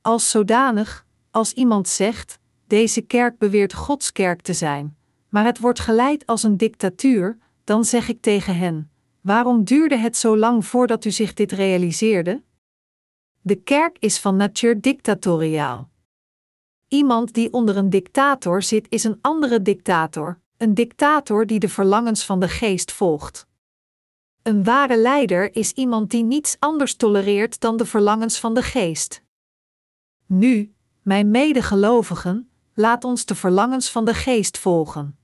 [0.00, 4.96] Als zodanig, als iemand zegt: deze kerk beweert Gods kerk te zijn,
[5.28, 10.16] maar het wordt geleid als een dictatuur, dan zeg ik tegen hen: waarom duurde het
[10.16, 12.42] zo lang voordat u zich dit realiseerde?
[13.40, 15.89] De kerk is van natuur dictatoriaal.
[16.90, 22.24] Iemand die onder een dictator zit is een andere dictator, een dictator die de verlangens
[22.24, 23.46] van de geest volgt.
[24.42, 29.22] Een ware leider is iemand die niets anders tolereert dan de verlangens van de geest.
[30.26, 35.18] Nu, mijn medegelovigen, laat ons de verlangens van de geest volgen.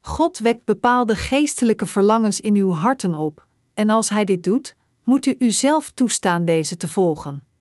[0.00, 5.26] God wekt bepaalde geestelijke verlangens in uw harten op, en als Hij dit doet, moet
[5.26, 7.53] u uzelf toestaan deze te volgen.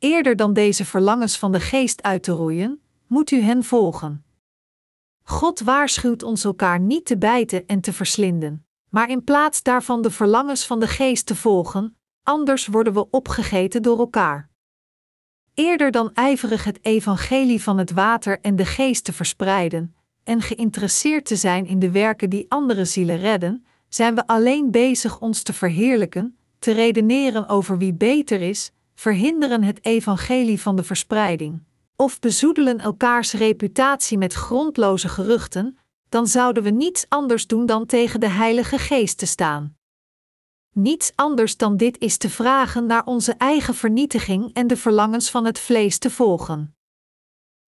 [0.00, 4.24] Eerder dan deze verlangens van de geest uit te roeien, moet u hen volgen.
[5.22, 10.10] God waarschuwt ons elkaar niet te bijten en te verslinden, maar in plaats daarvan de
[10.10, 14.50] verlangens van de geest te volgen, anders worden we opgegeten door elkaar.
[15.54, 21.24] Eerder dan ijverig het evangelie van het water en de geest te verspreiden en geïnteresseerd
[21.24, 25.52] te zijn in de werken die andere zielen redden, zijn we alleen bezig ons te
[25.52, 31.62] verheerlijken, te redeneren over wie beter is, verhinderen het evangelie van de verspreiding,
[31.96, 38.20] of bezoedelen elkaars reputatie met grondloze geruchten, dan zouden we niets anders doen dan tegen
[38.20, 39.76] de Heilige Geest te staan.
[40.72, 45.44] Niets anders dan dit is te vragen naar onze eigen vernietiging en de verlangens van
[45.44, 46.76] het vlees te volgen.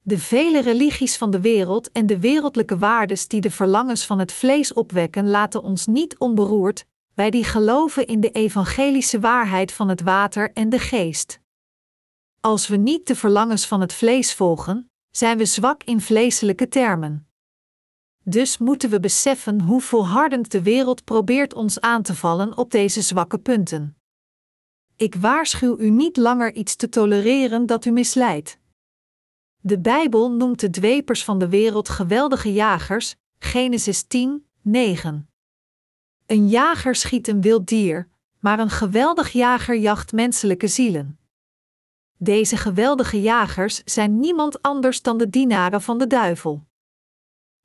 [0.00, 4.32] De vele religies van de wereld en de wereldlijke waardes die de verlangens van het
[4.32, 10.00] vlees opwekken, laten ons niet onberoerd, wij die geloven in de evangelische waarheid van het
[10.00, 11.40] water en de geest.
[12.40, 17.26] Als we niet de verlangens van het vlees volgen, zijn we zwak in vleeselijke termen.
[18.24, 23.02] Dus moeten we beseffen hoe volhardend de wereld probeert ons aan te vallen op deze
[23.02, 23.96] zwakke punten.
[24.96, 28.58] Ik waarschuw u niet langer iets te tolereren dat u misleidt.
[29.60, 35.31] De Bijbel noemt de dwepers van de wereld geweldige jagers, Genesis 10, 9.
[36.32, 41.18] Een jager schiet een wild dier, maar een geweldig jager jacht menselijke zielen.
[42.18, 46.64] Deze geweldige jagers zijn niemand anders dan de dienaren van de duivel.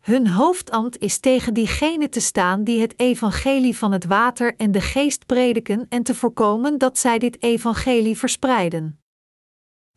[0.01, 4.81] Hun hoofdambt is tegen diegenen te staan die het evangelie van het water en de
[4.81, 8.99] geest prediken en te voorkomen dat zij dit evangelie verspreiden.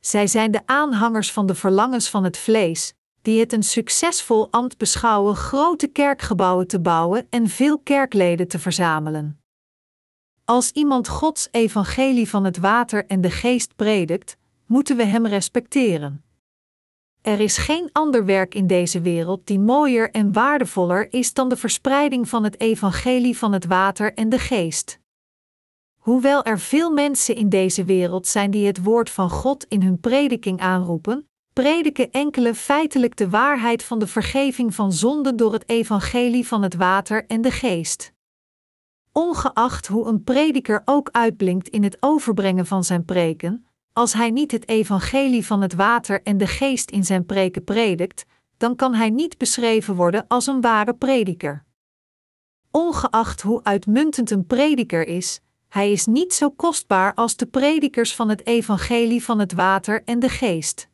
[0.00, 4.78] Zij zijn de aanhangers van de verlangens van het vlees, die het een succesvol ambt
[4.78, 9.40] beschouwen grote kerkgebouwen te bouwen en veel kerkleden te verzamelen.
[10.44, 16.24] Als iemand Gods evangelie van het water en de geest predikt, moeten we hem respecteren.
[17.22, 21.56] Er is geen ander werk in deze wereld die mooier en waardevoller is dan de
[21.56, 24.98] verspreiding van het evangelie van het water en de geest.
[25.96, 30.00] Hoewel er veel mensen in deze wereld zijn die het woord van God in hun
[30.00, 36.46] prediking aanroepen, prediken enkele feitelijk de waarheid van de vergeving van zonden door het evangelie
[36.46, 38.12] van het water en de geest.
[39.12, 44.50] Ongeacht hoe een prediker ook uitblinkt in het overbrengen van zijn preken, als hij niet
[44.50, 48.24] het evangelie van het water en de geest in zijn preken predikt,
[48.56, 51.64] dan kan hij niet beschreven worden als een ware prediker.
[52.70, 58.28] Ongeacht hoe uitmuntend een prediker is, hij is niet zo kostbaar als de predikers van
[58.28, 60.89] het evangelie van het water en de geest.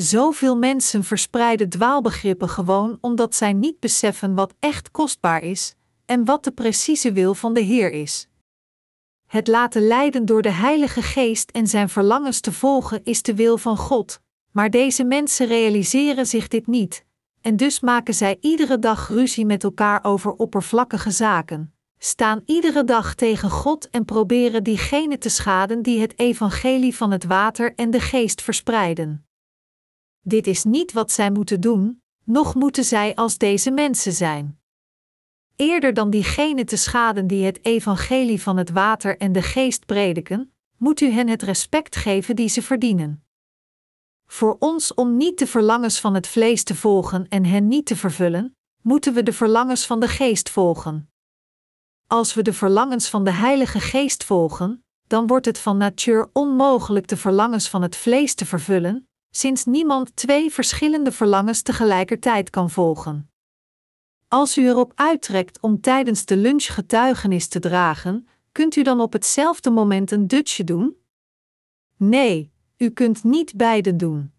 [0.00, 5.74] Zoveel mensen verspreiden dwaalbegrippen gewoon omdat zij niet beseffen wat echt kostbaar is
[6.06, 8.28] en wat de precieze wil van de Heer is.
[9.26, 13.58] Het laten leiden door de Heilige Geest en zijn verlangens te volgen is de wil
[13.58, 14.20] van God,
[14.52, 17.04] maar deze mensen realiseren zich dit niet,
[17.40, 23.14] en dus maken zij iedere dag ruzie met elkaar over oppervlakkige zaken, staan iedere dag
[23.14, 28.00] tegen God en proberen diegenen te schaden die het evangelie van het water en de
[28.00, 29.27] geest verspreiden.
[30.20, 34.58] Dit is niet wat zij moeten doen, noch moeten zij als deze mensen zijn
[35.58, 40.52] eerder dan diegenen te schaden die het evangelie van het water en de geest prediken,
[40.76, 43.24] moet u hen het respect geven die ze verdienen.
[44.26, 47.96] Voor ons om niet de verlangens van het vlees te volgen en hen niet te
[47.96, 51.10] vervullen, moeten we de verlangens van de geest volgen.
[52.06, 57.08] Als we de verlangens van de Heilige Geest volgen, dan wordt het van natuur onmogelijk
[57.08, 63.30] de verlangens van het vlees te vervullen, sinds niemand twee verschillende verlangens tegelijkertijd kan volgen.
[64.28, 69.12] Als u erop uittrekt om tijdens de lunch getuigenis te dragen, kunt u dan op
[69.12, 70.96] hetzelfde moment een dutje doen?
[71.96, 74.32] Nee, u kunt niet beide doen.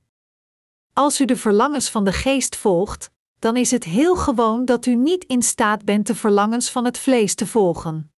[0.94, 4.96] Als u de verlangens van de geest volgt, dan is het heel gewoon dat u
[4.96, 8.12] niet in staat bent de verlangens van het vlees te volgen.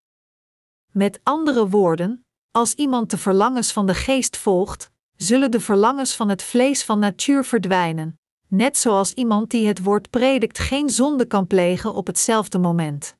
[0.91, 4.91] Met andere woorden, als iemand de verlangens van de geest volgt,
[5.21, 10.09] zullen de verlangens van het vlees van natuur verdwijnen, net zoals iemand die het woord
[10.09, 13.15] predikt geen zonde kan plegen op hetzelfde moment.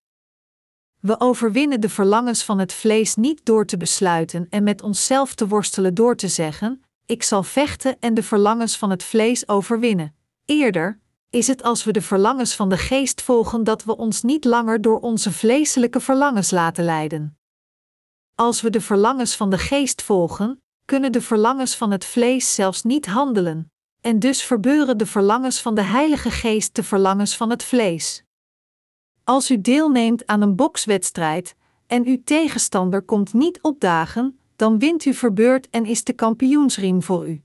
[1.00, 5.48] We overwinnen de verlangens van het vlees niet door te besluiten en met onszelf te
[5.48, 10.16] worstelen door te zeggen: Ik zal vechten en de verlangens van het vlees overwinnen.
[10.46, 11.00] Eerder
[11.30, 14.82] is het als we de verlangens van de geest volgen dat we ons niet langer
[14.82, 17.38] door onze vleeselijke verlangens laten leiden.
[18.36, 20.61] Als we de verlangens van de geest volgen,
[20.92, 23.72] kunnen de verlangens van het vlees zelfs niet handelen,
[24.02, 28.24] en dus verbeuren de verlangens van de Heilige Geest de verlangens van het vlees.
[29.24, 31.56] Als u deelneemt aan een bokswedstrijd
[31.88, 37.30] en uw tegenstander komt niet opdagen, dan wint u verbeurd en is de kampioensriem voor
[37.30, 37.42] u.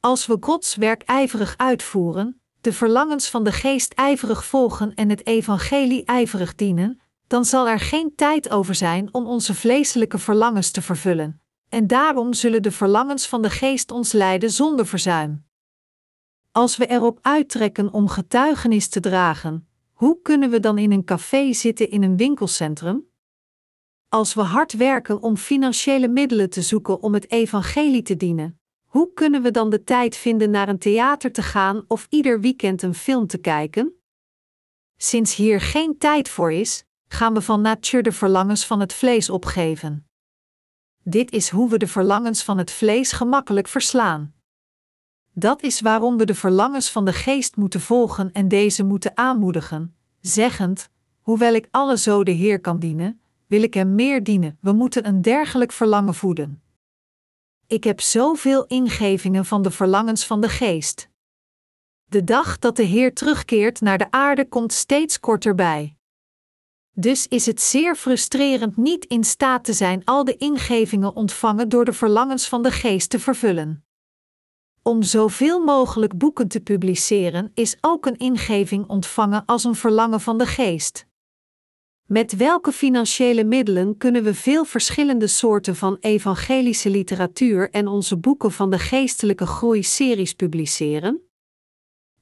[0.00, 5.26] Als we Gods werk ijverig uitvoeren, de verlangens van de geest ijverig volgen en het
[5.26, 10.82] evangelie ijverig dienen, dan zal er geen tijd over zijn om onze vleeselijke verlangens te
[10.82, 15.46] vervullen, en daarom zullen de verlangens van de geest ons leiden zonder verzuim.
[16.52, 21.52] Als we erop uittrekken om getuigenis te dragen, hoe kunnen we dan in een café
[21.52, 23.06] zitten in een winkelcentrum?
[24.08, 29.12] Als we hard werken om financiële middelen te zoeken om het evangelie te dienen, hoe
[29.12, 32.94] kunnen we dan de tijd vinden naar een theater te gaan of ieder weekend een
[32.94, 33.92] film te kijken?
[34.96, 39.30] Sinds hier geen tijd voor is, gaan we van nature de verlangens van het vlees
[39.30, 40.07] opgeven.
[41.10, 44.34] Dit is hoe we de verlangens van het vlees gemakkelijk verslaan.
[45.32, 49.96] Dat is waarom we de verlangens van de geest moeten volgen en deze moeten aanmoedigen,
[50.20, 50.90] zeggend:
[51.20, 54.58] Hoewel ik alle zo de Heer kan dienen, wil ik hem meer dienen.
[54.60, 56.62] We moeten een dergelijk verlangen voeden.
[57.66, 61.08] Ik heb zoveel ingevingen van de verlangens van de geest.
[62.04, 65.97] De dag dat de Heer terugkeert naar de aarde komt steeds korter bij.
[67.00, 71.84] Dus is het zeer frustrerend niet in staat te zijn al de ingevingen ontvangen door
[71.84, 73.84] de verlangens van de geest te vervullen.
[74.82, 80.38] Om zoveel mogelijk boeken te publiceren is ook een ingeving ontvangen als een verlangen van
[80.38, 81.06] de geest.
[82.06, 88.52] Met welke financiële middelen kunnen we veel verschillende soorten van evangelische literatuur en onze boeken
[88.52, 91.27] van de geestelijke groei-series publiceren?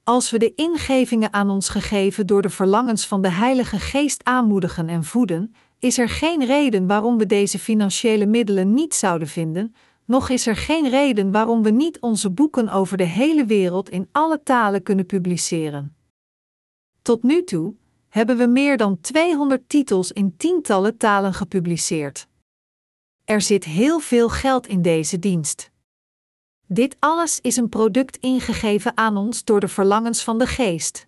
[0.07, 4.89] Als we de ingevingen aan ons gegeven door de verlangens van de Heilige Geest aanmoedigen
[4.89, 10.29] en voeden, is er geen reden waarom we deze financiële middelen niet zouden vinden, nog
[10.29, 14.43] is er geen reden waarom we niet onze boeken over de hele wereld in alle
[14.43, 15.95] talen kunnen publiceren.
[17.01, 17.75] Tot nu toe
[18.09, 22.27] hebben we meer dan 200 titels in tientallen talen gepubliceerd.
[23.25, 25.71] Er zit heel veel geld in deze dienst.
[26.69, 31.07] Dit alles is een product ingegeven aan ons door de verlangens van de geest.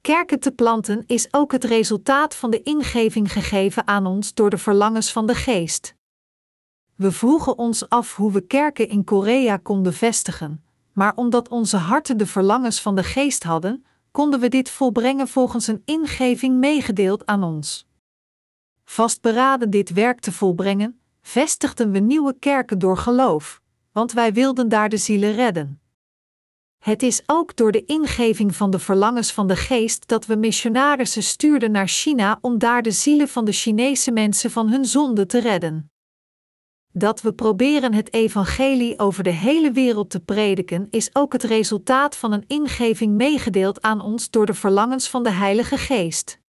[0.00, 4.58] Kerken te planten is ook het resultaat van de ingeving gegeven aan ons door de
[4.58, 5.94] verlangens van de geest.
[6.94, 12.16] We vroegen ons af hoe we kerken in Korea konden vestigen, maar omdat onze harten
[12.16, 17.42] de verlangens van de geest hadden, konden we dit volbrengen volgens een ingeving meegedeeld aan
[17.42, 17.86] ons.
[18.84, 23.61] Vastberaden dit werk te volbrengen, vestigden we nieuwe kerken door geloof,
[23.92, 25.80] want wij wilden daar de zielen redden.
[26.78, 31.22] Het is ook door de ingeving van de verlangens van de geest dat we missionarissen
[31.22, 35.40] stuurden naar China om daar de zielen van de Chinese mensen van hun zonde te
[35.40, 35.90] redden.
[36.92, 42.16] Dat we proberen het evangelie over de hele wereld te prediken is ook het resultaat
[42.16, 46.40] van een ingeving meegedeeld aan ons door de verlangens van de Heilige Geest.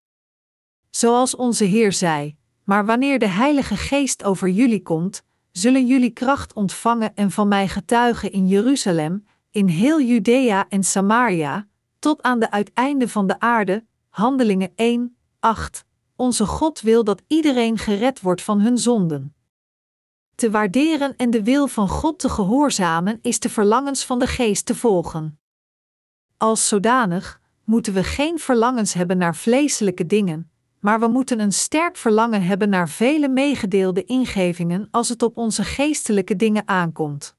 [0.89, 5.23] Zoals onze Heer zei: Maar wanneer de Heilige Geest over jullie komt,
[5.53, 11.67] zullen jullie kracht ontvangen en van mij getuigen in Jeruzalem, in heel Judea en Samaria,
[11.99, 13.85] tot aan de uiteinde van de aarde.
[14.09, 15.85] Handelingen 1, 8.
[16.15, 19.35] Onze God wil dat iedereen gered wordt van hun zonden.
[20.35, 24.65] Te waarderen en de wil van God te gehoorzamen is de verlangens van de geest
[24.65, 25.39] te volgen.
[26.37, 30.51] Als zodanig moeten we geen verlangens hebben naar vleeselijke dingen,
[30.83, 35.63] maar we moeten een sterk verlangen hebben naar vele meegedeelde ingevingen als het op onze
[35.63, 37.35] geestelijke dingen aankomt.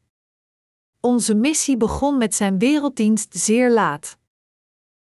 [1.01, 4.19] Onze missie begon met zijn werelddienst zeer laat.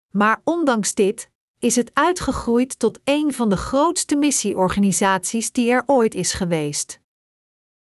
[0.09, 6.15] Maar ondanks dit is het uitgegroeid tot een van de grootste missieorganisaties die er ooit
[6.15, 6.99] is geweest.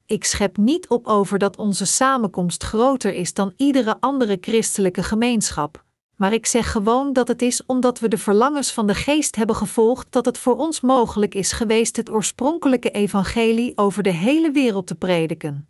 [0.06, 5.84] Ik schep niet op over dat onze samenkomst groter is dan iedere andere christelijke gemeenschap,
[6.16, 9.56] maar ik zeg gewoon dat het is omdat we de verlangens van de geest hebben
[9.56, 14.86] gevolgd dat het voor ons mogelijk is geweest het oorspronkelijke evangelie over de hele wereld
[14.86, 15.68] te prediken.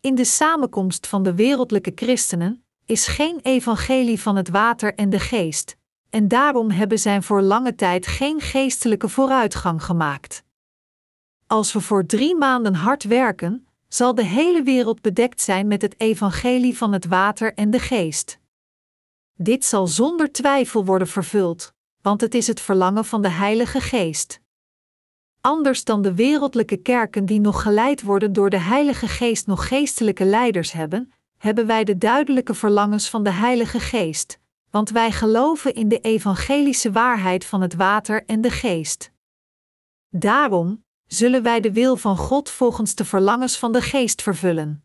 [0.00, 5.18] In de samenkomst van de wereldlijke christenen is geen evangelie van het water en de
[5.18, 5.76] geest,
[6.10, 10.44] en daarom hebben zij voor lange tijd geen geestelijke vooruitgang gemaakt.
[11.46, 16.00] Als we voor drie maanden hard werken, zal de hele wereld bedekt zijn met het
[16.00, 18.38] evangelie van het water en de geest.
[19.40, 21.72] Dit zal zonder twijfel worden vervuld,
[22.02, 24.40] want het is het verlangen van de Heilige Geest.
[25.40, 30.24] Anders dan de wereldlijke kerken die nog geleid worden door de Heilige Geest nog geestelijke
[30.24, 34.38] leiders hebben, hebben wij de duidelijke verlangens van de Heilige Geest,
[34.70, 39.12] want wij geloven in de evangelische waarheid van het water en de geest.
[40.08, 44.84] Daarom zullen wij de wil van God volgens de verlangens van de Geest vervullen.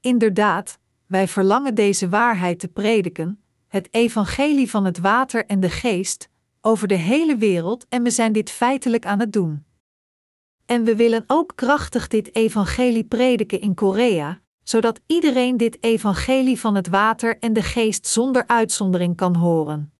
[0.00, 3.39] Inderdaad, wij verlangen deze waarheid te prediken,
[3.70, 6.28] het evangelie van het water en de geest,
[6.60, 9.64] over de hele wereld en we zijn dit feitelijk aan het doen.
[10.66, 16.74] En we willen ook krachtig dit evangelie prediken in Korea, zodat iedereen dit evangelie van
[16.74, 19.92] het water en de geest zonder uitzondering kan horen.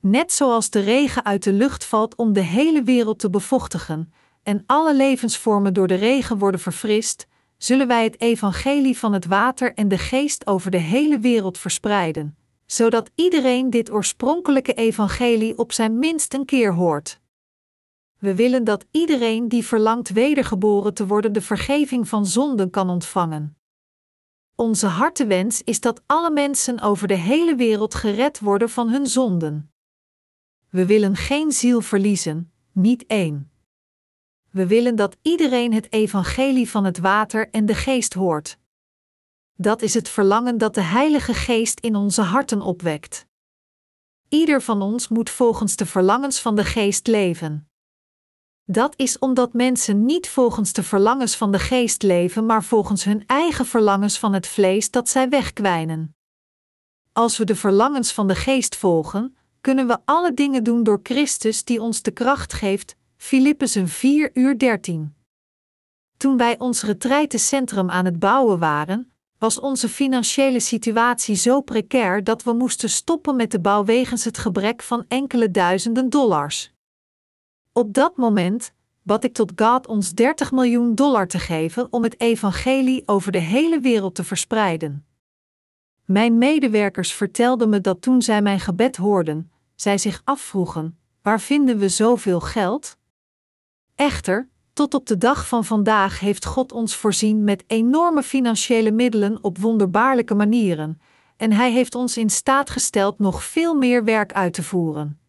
[0.00, 4.12] Net zoals de regen uit de lucht valt om de hele wereld te bevochtigen,
[4.42, 7.26] en alle levensvormen door de regen worden verfrist,
[7.56, 12.38] zullen wij het evangelie van het water en de geest over de hele wereld verspreiden,
[12.70, 17.20] zodat iedereen dit oorspronkelijke evangelie op zijn minst een keer hoort.
[18.18, 23.56] We willen dat iedereen die verlangt wedergeboren te worden de vergeving van zonden kan ontvangen.
[24.54, 29.72] Onze hartewens is dat alle mensen over de hele wereld gered worden van hun zonden.
[30.68, 33.50] We willen geen ziel verliezen, niet één.
[34.50, 38.59] We willen dat iedereen het evangelie van het water en de geest hoort.
[39.62, 43.26] Dat is het verlangen dat de Heilige Geest in onze harten opwekt.
[44.28, 47.70] Ieder van ons moet volgens de verlangens van de Geest leven.
[48.64, 53.26] Dat is omdat mensen niet volgens de verlangens van de Geest leven, maar volgens hun
[53.26, 56.16] eigen verlangens van het vlees dat zij wegkwijnen.
[57.12, 61.64] Als we de verlangens van de Geest volgen, kunnen we alle dingen doen door Christus
[61.64, 62.96] die ons de kracht geeft.
[63.16, 65.14] Filippenzen 4 uur 13.
[66.16, 69.09] Toen wij ons retreitencentrum aan het bouwen waren,
[69.40, 74.38] was onze financiële situatie zo precair dat we moesten stoppen met de bouw wegens het
[74.38, 76.72] gebrek van enkele duizenden dollars.
[77.72, 78.72] Op dat moment
[79.02, 83.38] bad ik tot God ons 30 miljoen dollar te geven om het evangelie over de
[83.38, 85.06] hele wereld te verspreiden.
[86.04, 91.78] Mijn medewerkers vertelden me dat toen zij mijn gebed hoorden, zij zich afvroegen: waar vinden
[91.78, 92.96] we zoveel geld?
[93.94, 94.48] Echter,
[94.80, 99.58] tot op de dag van vandaag heeft God ons voorzien met enorme financiële middelen op
[99.58, 101.00] wonderbaarlijke manieren,
[101.36, 105.20] en Hij heeft ons in staat gesteld nog veel meer werk uit te voeren.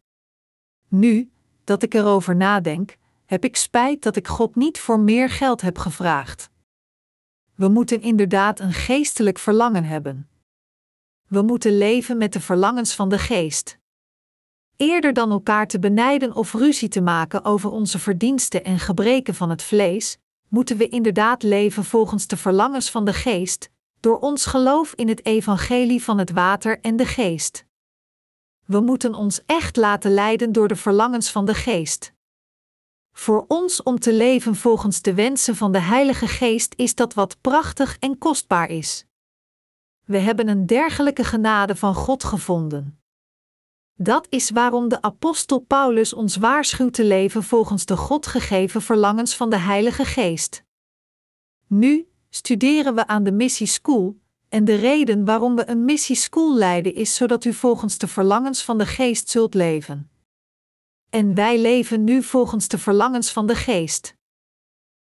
[0.88, 1.32] Nu,
[1.64, 5.78] dat ik erover nadenk, heb ik spijt dat ik God niet voor meer geld heb
[5.78, 6.49] gevraagd.
[7.56, 10.30] We moeten inderdaad een geestelijk verlangen hebben.
[11.28, 13.80] We moeten leven met de verlangens van de geest.
[14.82, 19.49] Eerder dan elkaar te benijden of ruzie te maken over onze verdiensten en gebreken van
[19.49, 20.17] het vlees,
[20.47, 23.69] moeten we inderdaad leven volgens de verlangens van de geest,
[23.99, 27.65] door ons geloof in het evangelie van het water en de geest.
[28.65, 32.13] We moeten ons echt laten leiden door de verlangens van de geest.
[33.11, 37.38] Voor ons om te leven volgens de wensen van de Heilige Geest is dat wat
[37.41, 39.05] prachtig en kostbaar is.
[40.05, 43.01] We hebben een dergelijke genade van God gevonden.
[44.04, 49.36] Dat is waarom de apostel Paulus ons waarschuwt te leven volgens de God gegeven verlangens
[49.36, 50.64] van de Heilige Geest.
[51.68, 56.56] Nu studeren we aan de Missie School, en de reden waarom we een Missie School
[56.56, 60.12] leiden is zodat u volgens de verlangens van de Geest zult leven.
[61.10, 64.16] En wij leven nu volgens de verlangens van de Geest.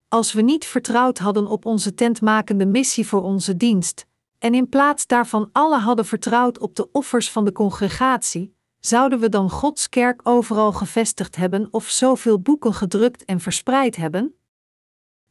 [0.09, 4.07] Als we niet vertrouwd hadden op onze tentmakende missie voor onze dienst,
[4.39, 8.55] en in plaats daarvan alle hadden vertrouwd op de offers van de congregatie,
[8.87, 14.35] zouden we dan Gods kerk overal gevestigd hebben of zoveel boeken gedrukt en verspreid hebben?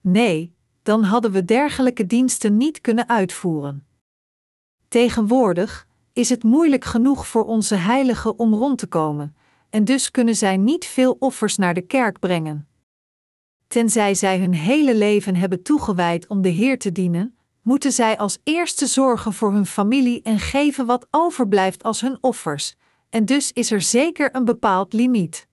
[0.02, 3.88] Nee, dan hadden we dergelijke diensten niet kunnen uitvoeren.
[4.88, 9.36] Tegenwoordig is het moeilijk genoeg voor onze heiligen om rond te komen,
[9.70, 12.68] en dus kunnen zij niet veel offers naar de kerk brengen.
[13.68, 18.40] Tenzij zij hun hele leven hebben toegewijd om de Heer te dienen, moeten zij als
[18.44, 22.76] eerste zorgen voor hun familie en geven wat overblijft als hun offers,
[23.14, 25.48] en dus is er zeker een bepaald limiet.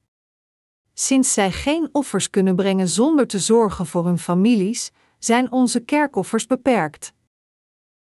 [0.95, 6.47] Sinds zij geen offers kunnen brengen zonder te zorgen voor hun families, zijn onze kerkoffers
[6.47, 7.13] beperkt.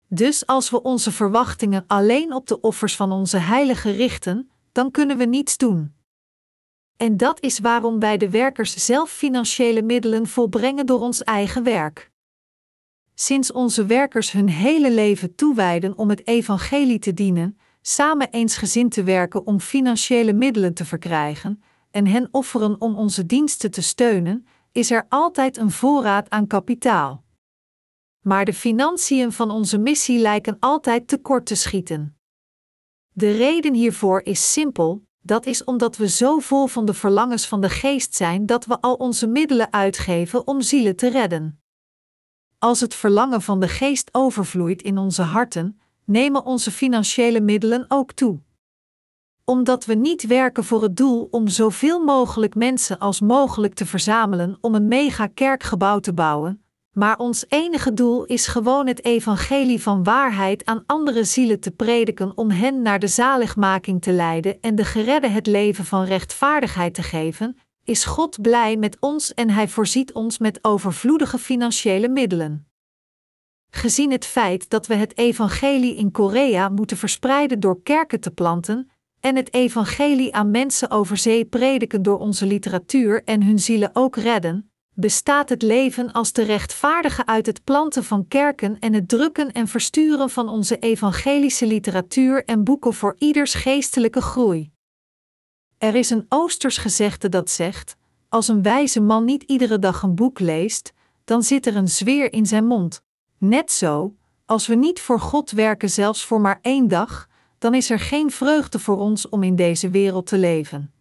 [0.09, 5.17] Dus als we onze verwachtingen alleen op de offers van onze heiligen richten, dan kunnen
[5.17, 5.95] we niets doen.
[6.97, 12.11] En dat is waarom wij de werkers zelf financiële middelen volbrengen door ons eigen werk.
[13.15, 19.03] Sinds onze werkers hun hele leven toewijden om het evangelie te dienen, samen eensgezind te
[19.03, 24.91] werken om financiële middelen te verkrijgen en hen offeren om onze diensten te steunen, is
[24.91, 27.25] er altijd een voorraad aan kapitaal.
[28.21, 32.17] Maar de financiën van onze missie lijken altijd tekort te schieten.
[33.13, 37.61] De reden hiervoor is simpel: dat is omdat we zo vol van de verlangens van
[37.61, 41.63] de geest zijn dat we al onze middelen uitgeven om zielen te redden.
[42.59, 48.13] Als het verlangen van de geest overvloeit in onze harten, nemen onze financiële middelen ook
[48.13, 48.41] toe.
[49.45, 54.59] Omdat we niet werken voor het doel om zoveel mogelijk mensen als mogelijk te verzamelen
[54.61, 60.03] om een mega kerkgebouw te bouwen, Maar ons enige doel is gewoon het evangelie van
[60.05, 64.85] waarheid aan andere zielen te prediken om hen naar de zaligmaking te leiden en de
[64.85, 70.13] geredde het leven van rechtvaardigheid te geven, is God blij met ons en Hij voorziet
[70.13, 72.72] ons met overvloedige financiële middelen.
[73.75, 78.91] Gezien het feit dat we het evangelie in Korea moeten verspreiden door kerken te planten
[79.21, 84.17] en het evangelie aan mensen over zee prediken door onze literatuur en hun zielen ook
[84.17, 89.53] redden, bestaat het leven als de rechtvaardige uit het planten van kerken en het drukken
[89.53, 94.73] en versturen van onze evangelische literatuur en boeken voor ieders geestelijke groei.
[95.79, 97.97] Er is een Oosters gezegde dat zegt:
[98.29, 100.93] als een wijze man niet iedere dag een boek leest,
[101.25, 103.03] dan zit er een zweer in zijn mond.
[103.45, 107.29] Net zo, als we niet voor God werken, zelfs voor maar één dag,
[107.59, 110.93] dan is er geen vreugde voor ons om in deze wereld te leven.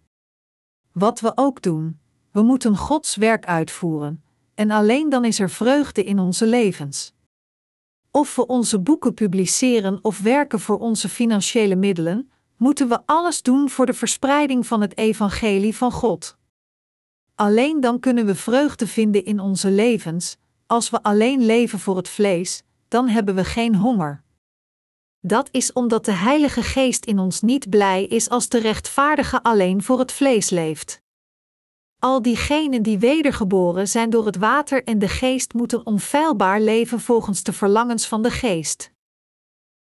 [0.91, 1.99] Wat we ook doen,
[2.31, 4.23] we moeten Gods werk uitvoeren,
[4.55, 7.13] en alleen dan is er vreugde in onze levens.
[8.11, 13.69] Of we onze boeken publiceren of werken voor onze financiële middelen, moeten we alles doen
[13.69, 16.37] voor de verspreiding van het evangelie van God.
[17.35, 20.37] Alleen dan kunnen we vreugde vinden in onze levens,
[20.71, 24.23] als we alleen leven voor het vlees, dan hebben we geen honger.
[25.19, 29.83] Dat is omdat de Heilige Geest in ons niet blij is als de rechtvaardige alleen
[29.83, 31.01] voor het vlees leeft.
[31.99, 37.43] Al diegenen die wedergeboren zijn door het water en de geest moeten onfeilbaar leven volgens
[37.43, 38.91] de verlangens van de geest.